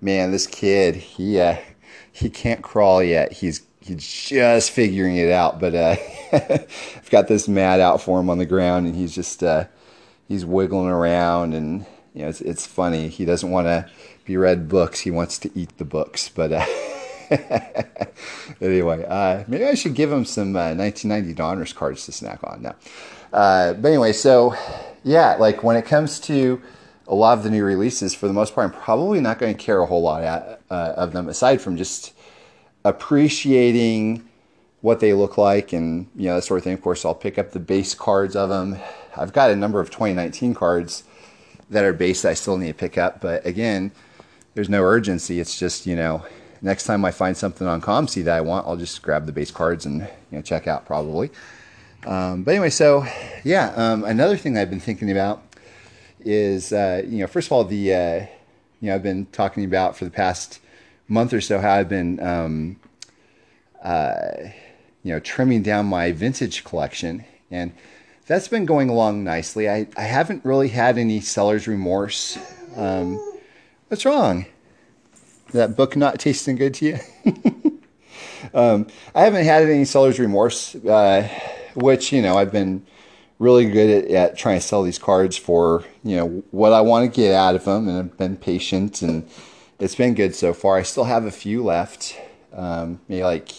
Man, 0.00 0.30
this 0.32 0.46
kid, 0.46 0.94
he 0.94 1.40
uh, 1.40 1.56
he 2.12 2.30
can't 2.30 2.62
crawl 2.62 3.02
yet. 3.02 3.32
He's 3.32 3.62
he's 3.88 4.28
just 4.28 4.70
figuring 4.70 5.16
it 5.16 5.30
out. 5.30 5.58
But 5.58 5.74
uh, 5.74 5.96
I've 6.32 7.08
got 7.10 7.28
this 7.28 7.48
mat 7.48 7.80
out 7.80 8.00
for 8.02 8.20
him 8.20 8.30
on 8.30 8.38
the 8.38 8.46
ground, 8.46 8.86
and 8.86 8.94
he's 8.94 9.14
just 9.14 9.42
uh, 9.42 9.64
he's 10.28 10.44
wiggling 10.44 10.88
around, 10.88 11.54
and 11.54 11.86
you 12.14 12.22
know 12.22 12.28
it's 12.28 12.40
it's 12.40 12.66
funny. 12.66 13.08
He 13.08 13.24
doesn't 13.24 13.50
want 13.50 13.66
to 13.66 13.88
be 14.24 14.36
read 14.36 14.68
books. 14.68 15.00
He 15.00 15.10
wants 15.10 15.38
to 15.40 15.50
eat 15.58 15.76
the 15.78 15.84
books. 15.84 16.28
But 16.28 16.52
uh, 16.52 16.66
anyway, 18.60 19.04
uh, 19.08 19.44
maybe 19.48 19.64
I 19.64 19.74
should 19.74 19.94
give 19.94 20.12
him 20.12 20.24
some 20.24 20.52
1990 20.52 21.32
uh, 21.32 21.44
Donruss 21.44 21.74
cards 21.74 22.04
to 22.06 22.12
snack 22.12 22.40
on 22.44 22.62
now. 22.62 22.76
Uh, 23.32 23.72
but 23.74 23.88
anyway, 23.88 24.12
so 24.12 24.54
yeah, 25.02 25.36
like 25.36 25.62
when 25.62 25.76
it 25.76 25.84
comes 25.84 26.20
to 26.20 26.62
a 27.06 27.14
lot 27.14 27.38
of 27.38 27.44
the 27.44 27.50
new 27.50 27.64
releases, 27.64 28.14
for 28.14 28.26
the 28.28 28.34
most 28.34 28.54
part, 28.54 28.66
I'm 28.66 28.80
probably 28.80 29.20
not 29.20 29.38
going 29.38 29.56
to 29.56 29.62
care 29.62 29.80
a 29.80 29.86
whole 29.86 30.02
lot 30.02 30.22
of 30.70 31.12
them, 31.12 31.28
aside 31.28 31.60
from 31.60 31.76
just 31.78 32.12
appreciating 32.84 34.28
what 34.80 35.00
they 35.00 35.12
look 35.12 35.36
like 35.36 35.72
and 35.72 36.06
you 36.14 36.28
know 36.28 36.36
that 36.36 36.42
sort 36.42 36.58
of 36.58 36.64
thing. 36.64 36.74
Of 36.74 36.82
course, 36.82 37.04
I'll 37.04 37.14
pick 37.14 37.38
up 37.38 37.50
the 37.50 37.60
base 37.60 37.94
cards 37.94 38.36
of 38.36 38.48
them. 38.48 38.78
I've 39.16 39.32
got 39.32 39.50
a 39.50 39.56
number 39.56 39.80
of 39.80 39.90
2019 39.90 40.54
cards 40.54 41.04
that 41.70 41.84
are 41.84 41.92
base 41.92 42.22
that 42.22 42.30
I 42.30 42.34
still 42.34 42.56
need 42.56 42.68
to 42.68 42.74
pick 42.74 42.96
up, 42.96 43.20
but 43.20 43.44
again, 43.44 43.92
there's 44.54 44.68
no 44.68 44.82
urgency. 44.82 45.40
It's 45.40 45.58
just 45.58 45.86
you 45.86 45.96
know 45.96 46.24
next 46.62 46.84
time 46.84 47.04
I 47.04 47.10
find 47.10 47.36
something 47.36 47.66
on 47.66 47.80
COMC 47.80 48.24
that 48.24 48.36
I 48.36 48.40
want, 48.40 48.66
I'll 48.66 48.76
just 48.76 49.02
grab 49.02 49.26
the 49.26 49.32
base 49.32 49.50
cards 49.50 49.86
and 49.86 50.00
you 50.00 50.38
know 50.38 50.42
check 50.42 50.66
out 50.66 50.86
probably. 50.86 51.30
Um, 52.06 52.44
but 52.44 52.52
anyway, 52.52 52.70
so 52.70 53.04
yeah, 53.44 53.72
um, 53.76 54.04
another 54.04 54.36
thing 54.36 54.56
I've 54.56 54.70
been 54.70 54.80
thinking 54.80 55.10
about 55.10 55.42
is 56.20 56.72
uh, 56.72 57.02
you 57.06 57.18
know 57.18 57.26
first 57.26 57.48
of 57.48 57.52
all 57.52 57.64
the 57.64 57.94
uh, 57.94 58.26
you 58.80 58.88
know 58.88 58.94
I've 58.94 59.02
been 59.02 59.26
talking 59.26 59.64
about 59.64 59.96
for 59.96 60.04
the 60.04 60.10
past 60.10 60.60
month 61.08 61.32
or 61.32 61.40
so 61.40 61.58
how 61.58 61.72
I've 61.72 61.88
been 61.88 62.20
um, 62.20 62.80
uh, 63.82 64.18
you 65.02 65.12
know 65.12 65.20
trimming 65.20 65.62
down 65.62 65.86
my 65.86 66.12
vintage 66.12 66.64
collection 66.64 67.24
and 67.50 67.72
that's 68.28 68.46
been 68.46 68.66
going 68.66 68.90
along 68.90 69.24
nicely. 69.24 69.68
I, 69.70 69.88
I 69.96 70.02
haven't 70.02 70.44
really 70.44 70.68
had 70.68 70.98
any 70.98 71.20
seller's 71.20 71.66
remorse. 71.66 72.38
Um, 72.76 73.16
what's 73.88 74.04
wrong? 74.04 74.44
That 75.52 75.76
book 75.76 75.96
not 75.96 76.20
tasting 76.20 76.56
good 76.56 76.74
to 76.74 76.84
you? 76.84 76.98
um, 78.54 78.86
I 79.14 79.22
haven't 79.22 79.44
had 79.44 79.62
any 79.62 79.86
seller's 79.86 80.20
remorse, 80.20 80.74
uh, 80.74 81.26
which 81.74 82.12
you 82.12 82.20
know 82.20 82.36
I've 82.36 82.52
been 82.52 82.86
really 83.38 83.70
good 83.70 84.04
at, 84.04 84.10
at, 84.10 84.38
trying 84.38 84.60
to 84.60 84.66
sell 84.66 84.82
these 84.82 84.98
cards 84.98 85.38
for 85.38 85.84
you 86.04 86.16
know 86.16 86.26
what 86.50 86.74
I 86.74 86.82
want 86.82 87.10
to 87.10 87.20
get 87.20 87.34
out 87.34 87.54
of 87.54 87.64
them, 87.64 87.88
and 87.88 87.98
I've 87.98 88.18
been 88.18 88.36
patient, 88.36 89.00
and 89.00 89.26
it's 89.78 89.94
been 89.94 90.14
good 90.14 90.34
so 90.34 90.52
far. 90.52 90.76
I 90.76 90.82
still 90.82 91.04
have 91.04 91.24
a 91.24 91.30
few 91.30 91.62
left, 91.62 92.18
um, 92.52 93.00
maybe 93.08 93.22
like 93.22 93.52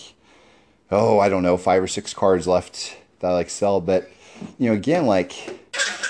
oh 0.92 1.20
I 1.20 1.30
don't 1.30 1.44
know 1.44 1.58
five 1.58 1.84
or 1.84 1.88
six 1.88 2.14
cards 2.14 2.48
left 2.48 2.98
that 3.20 3.32
I 3.32 3.34
like 3.34 3.50
sell, 3.50 3.82
but 3.82 4.10
you 4.58 4.70
know 4.70 4.76
again 4.76 5.06
like 5.06 5.34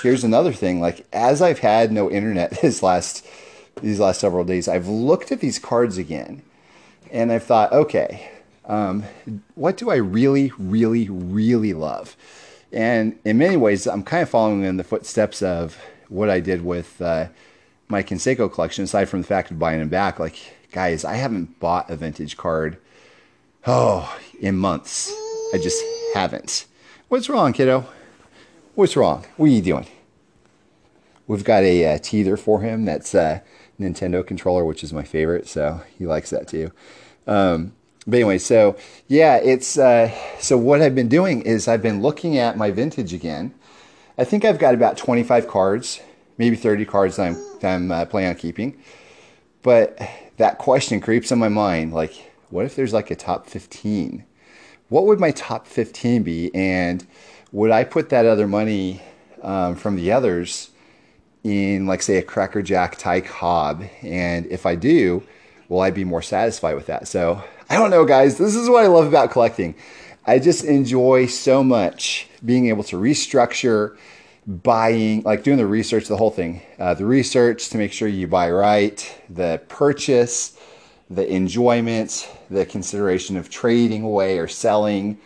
here's 0.02 0.24
another 0.24 0.52
thing 0.52 0.80
like 0.80 1.06
as 1.12 1.42
I've 1.42 1.58
had 1.58 1.92
no 1.92 2.10
internet 2.10 2.50
this 2.62 2.82
last 2.82 3.26
these 3.82 4.00
last 4.00 4.20
several 4.20 4.44
days, 4.44 4.68
I've 4.68 4.88
looked 4.88 5.32
at 5.32 5.40
these 5.40 5.58
cards 5.58 5.98
again, 5.98 6.42
and 7.10 7.32
I've 7.32 7.44
thought 7.44 7.72
okay. 7.72 8.30
Um, 8.66 9.04
what 9.56 9.76
do 9.76 9.90
I 9.90 9.96
really, 9.96 10.52
really, 10.56 11.08
really 11.08 11.72
love? 11.72 12.16
And 12.72 13.18
in 13.24 13.38
many 13.38 13.56
ways, 13.56 13.86
I'm 13.86 14.04
kind 14.04 14.22
of 14.22 14.28
following 14.28 14.62
in 14.62 14.76
the 14.76 14.84
footsteps 14.84 15.42
of 15.42 15.76
what 16.08 16.30
I 16.30 16.38
did 16.38 16.64
with 16.64 17.00
uh, 17.02 17.28
my 17.90 18.02
Canseco 18.02 18.52
collection, 18.52 18.84
aside 18.84 19.08
from 19.08 19.20
the 19.20 19.26
fact 19.26 19.50
of 19.50 19.58
buying 19.58 19.80
them 19.80 19.88
back. 19.88 20.18
Like, 20.18 20.38
guys, 20.72 21.04
I 21.04 21.14
haven't 21.14 21.58
bought 21.58 21.90
a 21.90 21.96
vintage 21.96 22.36
card, 22.36 22.78
oh, 23.66 24.16
in 24.40 24.56
months. 24.56 25.12
I 25.52 25.58
just 25.58 25.82
haven't. 26.14 26.66
What's 27.08 27.28
wrong, 27.28 27.52
kiddo? 27.52 27.86
What's 28.74 28.96
wrong? 28.96 29.26
What 29.36 29.46
are 29.46 29.52
you 29.52 29.62
doing? 29.62 29.86
We've 31.26 31.44
got 31.44 31.62
a 31.64 31.94
uh, 31.94 31.98
teether 31.98 32.38
for 32.38 32.60
him 32.60 32.84
that's 32.84 33.14
a 33.14 33.42
Nintendo 33.80 34.26
controller, 34.26 34.64
which 34.64 34.84
is 34.84 34.92
my 34.92 35.02
favorite, 35.02 35.48
so 35.48 35.80
he 35.98 36.06
likes 36.06 36.30
that 36.30 36.48
too. 36.48 36.70
Um, 37.26 37.72
but 38.06 38.16
anyway, 38.16 38.38
so 38.38 38.76
yeah, 39.08 39.36
it's 39.36 39.78
uh, 39.78 40.10
so 40.38 40.56
what 40.56 40.80
I've 40.80 40.94
been 40.94 41.08
doing 41.08 41.42
is 41.42 41.68
I've 41.68 41.82
been 41.82 42.02
looking 42.02 42.38
at 42.38 42.56
my 42.56 42.70
vintage 42.70 43.12
again. 43.12 43.54
I 44.16 44.24
think 44.24 44.44
I've 44.44 44.58
got 44.58 44.74
about 44.74 44.96
25 44.96 45.48
cards, 45.48 46.00
maybe 46.40 46.56
30 46.56 46.86
cards 46.86 47.16
that 47.16 47.26
I'm, 47.26 47.58
that 47.60 47.74
I'm 47.74 47.92
uh, 47.92 48.06
planning 48.06 48.30
on 48.30 48.34
keeping. 48.34 48.82
But 49.60 50.00
that 50.38 50.56
question 50.56 50.98
creeps 51.02 51.30
in 51.30 51.38
my 51.38 51.50
mind 51.50 51.92
like, 51.92 52.32
what 52.48 52.64
if 52.64 52.74
there's 52.74 52.94
like 52.94 53.10
a 53.10 53.14
top 53.14 53.46
15? 53.46 54.24
What 54.88 55.04
would 55.04 55.20
my 55.20 55.32
top 55.32 55.66
15 55.66 56.22
be? 56.22 56.50
And 56.54 57.06
would 57.52 57.70
I 57.70 57.84
put 57.84 58.08
that 58.08 58.24
other 58.24 58.48
money 58.48 59.02
um, 59.42 59.76
from 59.76 59.96
the 59.96 60.12
others 60.12 60.70
in, 61.44 61.86
like, 61.86 62.00
say, 62.00 62.16
a 62.16 62.22
Cracker 62.22 62.62
Jack 62.62 62.96
Ty 62.96 63.20
Cobb? 63.20 63.84
And 64.00 64.46
if 64.46 64.64
I 64.64 64.76
do, 64.76 65.22
will 65.68 65.80
I 65.82 65.90
be 65.90 66.04
more 66.04 66.22
satisfied 66.22 66.74
with 66.74 66.86
that? 66.86 67.06
So 67.06 67.44
I 67.68 67.76
don't 67.76 67.90
know, 67.90 68.06
guys. 68.06 68.38
This 68.38 68.56
is 68.56 68.70
what 68.70 68.82
I 68.82 68.86
love 68.86 69.06
about 69.06 69.30
collecting. 69.30 69.74
I 70.26 70.38
just 70.38 70.64
enjoy 70.64 71.26
so 71.26 71.62
much 71.62 72.28
being 72.42 72.68
able 72.68 72.84
to 72.84 72.96
restructure 72.96 73.98
buying, 74.46 75.22
like 75.22 75.42
doing 75.42 75.58
the 75.58 75.66
research, 75.66 76.08
the 76.08 76.16
whole 76.16 76.30
thing. 76.30 76.62
Uh, 76.78 76.94
the 76.94 77.04
research 77.04 77.68
to 77.70 77.78
make 77.78 77.92
sure 77.92 78.08
you 78.08 78.26
buy 78.26 78.50
right, 78.50 79.20
the 79.28 79.60
purchase, 79.68 80.58
the 81.08 81.26
enjoyment, 81.30 82.28
the 82.50 82.64
consideration 82.64 83.36
of 83.36 83.50
trading 83.50 84.02
away 84.02 84.38
or 84.38 84.48
selling 84.48 85.18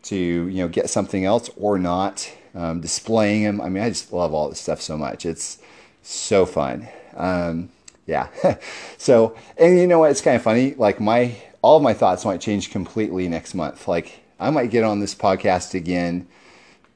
to 0.00 0.16
you 0.16 0.58
know 0.58 0.68
get 0.68 0.88
something 0.90 1.24
else 1.24 1.50
or 1.56 1.78
not, 1.78 2.30
um, 2.54 2.80
displaying 2.80 3.44
them. 3.44 3.60
I 3.60 3.68
mean, 3.68 3.82
I 3.82 3.88
just 3.88 4.12
love 4.12 4.32
all 4.32 4.48
this 4.48 4.60
stuff 4.60 4.80
so 4.80 4.96
much. 4.96 5.26
It's 5.26 5.58
so 6.02 6.46
fun. 6.46 6.88
Um, 7.16 7.70
yeah. 8.06 8.28
so, 8.98 9.36
and 9.56 9.78
you 9.78 9.86
know 9.86 9.98
what? 9.98 10.10
It's 10.10 10.20
kind 10.20 10.36
of 10.36 10.42
funny. 10.42 10.74
Like 10.74 11.00
my 11.00 11.36
all 11.62 11.76
of 11.76 11.82
my 11.82 11.94
thoughts 11.94 12.24
might 12.24 12.40
change 12.40 12.70
completely 12.70 13.28
next 13.28 13.54
month. 13.54 13.88
Like 13.88 14.20
I 14.38 14.50
might 14.50 14.70
get 14.70 14.84
on 14.84 15.00
this 15.00 15.14
podcast 15.14 15.74
again 15.74 16.26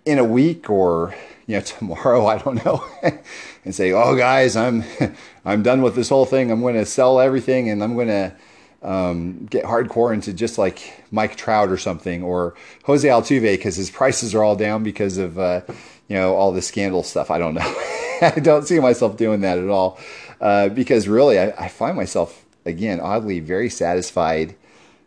in 0.05 0.19
a 0.19 0.25
week 0.25 0.69
or 0.71 1.15
you 1.47 1.57
know 1.57 1.61
tomorrow, 1.65 2.27
I 2.27 2.39
don't 2.39 2.65
know, 2.65 2.85
and 3.65 3.75
say, 3.75 3.93
"Oh 3.93 4.17
guys, 4.17 4.57
I'm 4.57 4.85
I'm 5.45 5.63
done 5.63 5.83
with 5.83 5.95
this 5.95 6.09
whole 6.09 6.27
thing. 6.27 6.51
I'm 6.51 6.61
going 6.61 6.75
to 6.75 6.87
sell 6.87 7.21
everything 7.21 7.69
and 7.69 7.83
I'm 7.83 7.95
going 7.95 8.09
to 8.09 8.35
um, 8.83 9.47
get 9.47 9.65
hardcore 9.65 10.13
into 10.13 10.33
just 10.33 10.59
like 10.59 11.05
Mike 11.11 11.37
Trout 11.37 11.69
or 11.69 11.77
something 11.77 12.23
or 12.23 12.55
Jose 12.85 13.07
Altuve 13.07 13.43
because 13.43 13.77
his 13.77 13.91
prices 13.91 14.35
are 14.35 14.43
all 14.43 14.57
down 14.57 14.83
because 14.83 15.19
of 15.19 15.39
uh, 15.39 15.63
you 16.09 16.17
know 16.17 16.35
all 16.35 16.53
the 16.53 16.63
scandal 16.63 17.03
stuff. 17.03 17.31
I 17.31 17.39
don't 17.39 17.55
know. 17.55 17.75
I 18.23 18.39
don't 18.41 18.67
see 18.67 18.79
myself 18.79 19.17
doing 19.17 19.41
that 19.41 19.59
at 19.59 19.69
all 19.69 19.99
uh, 20.41 20.69
because 20.69 21.09
really 21.09 21.39
I, 21.39 21.51
I 21.59 21.69
find 21.69 21.97
myself 21.97 22.45
again, 22.65 23.01
oddly, 23.01 23.41
very 23.41 23.69
satisfied 23.69 24.55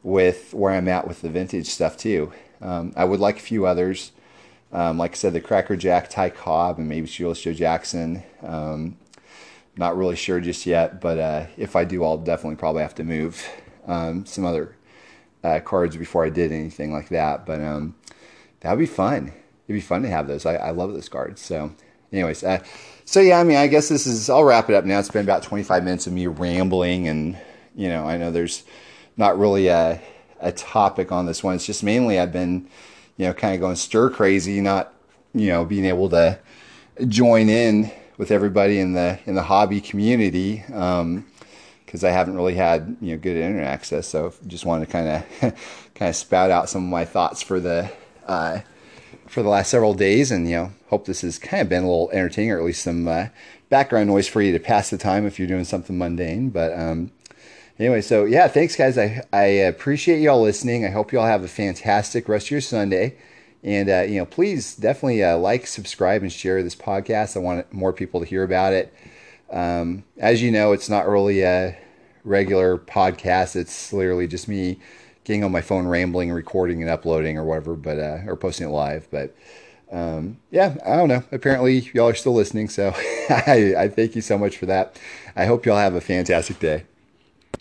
with 0.03 0.53
where 0.53 0.73
I'm 0.73 0.87
at 0.87 1.07
with 1.07 1.21
the 1.21 1.29
vintage 1.29 1.67
stuff 1.67 1.97
too. 1.97 2.31
Um, 2.61 2.93
I 2.95 3.05
would 3.05 3.19
like 3.19 3.37
a 3.37 3.41
few 3.41 3.65
others. 3.65 4.11
Um, 4.75 4.97
like 4.97 5.11
I 5.11 5.15
said, 5.15 5.31
the 5.31 5.39
Cracker 5.39 5.77
Jack, 5.77 6.09
Ty 6.09 6.31
Cobb, 6.31 6.79
and 6.79 6.89
maybe 6.89 7.07
Shoeless 7.07 7.41
Joe 7.41 7.53
Jackson. 7.53 8.21
Um, 8.43 8.97
not 9.77 9.95
really 9.95 10.17
sure 10.17 10.41
just 10.41 10.65
yet, 10.65 10.99
but 10.99 11.17
uh, 11.17 11.45
if 11.55 11.77
I 11.77 11.85
do, 11.85 12.03
I'll 12.03 12.17
definitely 12.17 12.57
probably 12.57 12.81
have 12.81 12.95
to 12.95 13.05
move 13.05 13.47
um, 13.87 14.25
some 14.25 14.45
other 14.45 14.75
uh, 15.45 15.61
cards 15.61 15.95
before 15.95 16.25
I 16.25 16.29
did 16.29 16.51
anything 16.51 16.91
like 16.91 17.07
that. 17.07 17.45
But 17.45 17.61
um, 17.61 17.95
that 18.59 18.71
would 18.71 18.79
be 18.79 18.85
fun. 18.85 19.27
It'd 19.67 19.77
be 19.77 19.79
fun 19.79 20.03
to 20.03 20.09
have 20.09 20.27
those. 20.27 20.45
I, 20.45 20.55
I 20.55 20.71
love 20.71 20.91
those 20.91 21.07
cards. 21.07 21.41
So, 21.41 21.71
anyways, 22.11 22.43
uh, 22.43 22.61
so 23.05 23.21
yeah, 23.21 23.39
I 23.39 23.45
mean, 23.45 23.57
I 23.57 23.67
guess 23.67 23.87
this 23.87 24.05
is. 24.05 24.29
I'll 24.29 24.43
wrap 24.43 24.69
it 24.69 24.75
up 24.75 24.83
now. 24.83 24.99
It's 24.99 25.09
been 25.09 25.23
about 25.23 25.43
25 25.43 25.85
minutes 25.85 26.05
of 26.05 26.11
me 26.11 26.27
rambling, 26.27 27.07
and 27.07 27.37
you 27.75 27.87
know, 27.87 28.05
I 28.05 28.17
know 28.17 28.29
there's 28.29 28.63
not 29.15 29.39
really 29.39 29.67
a 29.67 30.01
a 30.39 30.51
topic 30.51 31.11
on 31.11 31.25
this 31.25 31.43
one. 31.43 31.55
It's 31.55 31.65
just 31.65 31.83
mainly 31.83 32.19
I've 32.19 32.33
been, 32.33 32.69
you 33.17 33.25
know, 33.25 33.33
kind 33.33 33.55
of 33.55 33.61
going 33.61 33.75
stir 33.75 34.09
crazy, 34.09 34.61
not 34.61 34.93
you 35.33 35.47
know 35.47 35.65
being 35.65 35.85
able 35.85 36.09
to 36.09 36.39
join 37.07 37.49
in 37.49 37.91
with 38.17 38.31
everybody 38.31 38.79
in 38.79 38.93
the 38.93 39.19
in 39.25 39.35
the 39.35 39.43
hobby 39.43 39.81
community 39.81 40.63
because 40.67 41.01
um, 41.01 41.25
I 42.03 42.09
haven't 42.09 42.35
really 42.35 42.55
had 42.55 42.97
you 43.01 43.11
know 43.11 43.21
good 43.21 43.37
internet 43.37 43.67
access. 43.67 44.07
So 44.07 44.33
just 44.47 44.65
wanted 44.65 44.85
to 44.85 44.91
kind 44.91 45.07
of 45.07 45.55
kind 45.95 46.09
of 46.09 46.15
spout 46.15 46.51
out 46.51 46.69
some 46.69 46.83
of 46.83 46.89
my 46.89 47.05
thoughts 47.05 47.41
for 47.41 47.59
the 47.59 47.91
uh, 48.25 48.59
for 49.27 49.43
the 49.43 49.49
last 49.49 49.69
several 49.69 49.93
days, 49.93 50.31
and 50.31 50.49
you 50.49 50.55
know 50.55 50.71
hope 50.87 51.05
this 51.05 51.21
has 51.21 51.37
kind 51.37 51.61
of 51.61 51.69
been 51.69 51.83
a 51.83 51.87
little 51.87 52.09
entertaining, 52.11 52.51
or 52.51 52.59
at 52.59 52.65
least 52.65 52.83
some 52.83 53.07
uh, 53.07 53.27
background 53.69 54.07
noise 54.07 54.27
for 54.27 54.41
you 54.41 54.51
to 54.51 54.59
pass 54.59 54.89
the 54.89 54.97
time 54.97 55.25
if 55.25 55.39
you're 55.39 55.47
doing 55.47 55.63
something 55.63 55.97
mundane. 55.97 56.49
But 56.49 56.77
um, 56.77 57.11
Anyway, 57.77 58.01
so 58.01 58.23
yeah, 58.23 58.47
thanks 58.47 58.75
guys. 58.75 58.97
I 58.97 59.23
I 59.33 59.43
appreciate 59.43 60.21
y'all 60.21 60.41
listening. 60.41 60.85
I 60.85 60.89
hope 60.89 61.11
y'all 61.11 61.25
have 61.25 61.43
a 61.43 61.47
fantastic 61.47 62.29
rest 62.29 62.47
of 62.47 62.51
your 62.51 62.61
Sunday. 62.61 63.17
And 63.63 63.89
uh, 63.89 64.01
you 64.01 64.19
know, 64.19 64.25
please 64.25 64.75
definitely 64.75 65.23
uh, 65.23 65.37
like, 65.37 65.67
subscribe, 65.67 66.21
and 66.21 66.31
share 66.31 66.61
this 66.63 66.75
podcast. 66.75 67.35
I 67.35 67.39
want 67.39 67.73
more 67.73 67.91
people 67.91 68.19
to 68.21 68.25
hear 68.25 68.43
about 68.43 68.73
it. 68.73 68.93
Um, 69.49 70.03
as 70.17 70.41
you 70.41 70.51
know, 70.51 70.71
it's 70.71 70.87
not 70.87 71.07
really 71.07 71.41
a 71.41 71.77
regular 72.23 72.77
podcast. 72.77 73.55
It's 73.55 73.91
literally 73.91 74.27
just 74.27 74.47
me 74.47 74.79
getting 75.23 75.43
on 75.43 75.51
my 75.51 75.61
phone, 75.61 75.87
rambling, 75.87 76.31
recording, 76.31 76.81
and 76.81 76.89
uploading, 76.89 77.37
or 77.37 77.43
whatever, 77.43 77.75
but 77.75 77.99
uh, 77.99 78.19
or 78.27 78.37
posting 78.37 78.67
it 78.67 78.71
live. 78.71 79.07
But 79.11 79.35
um, 79.91 80.37
yeah, 80.51 80.75
I 80.85 80.95
don't 80.95 81.09
know. 81.09 81.23
Apparently, 81.31 81.89
y'all 81.93 82.07
are 82.07 82.15
still 82.15 82.35
listening, 82.35 82.69
so 82.69 82.93
I, 83.29 83.73
I 83.77 83.89
thank 83.89 84.15
you 84.15 84.21
so 84.21 84.37
much 84.37 84.57
for 84.57 84.67
that. 84.67 84.97
I 85.35 85.45
hope 85.45 85.65
y'all 85.65 85.77
have 85.77 85.95
a 85.95 86.01
fantastic 86.01 86.59
day. 86.59 86.85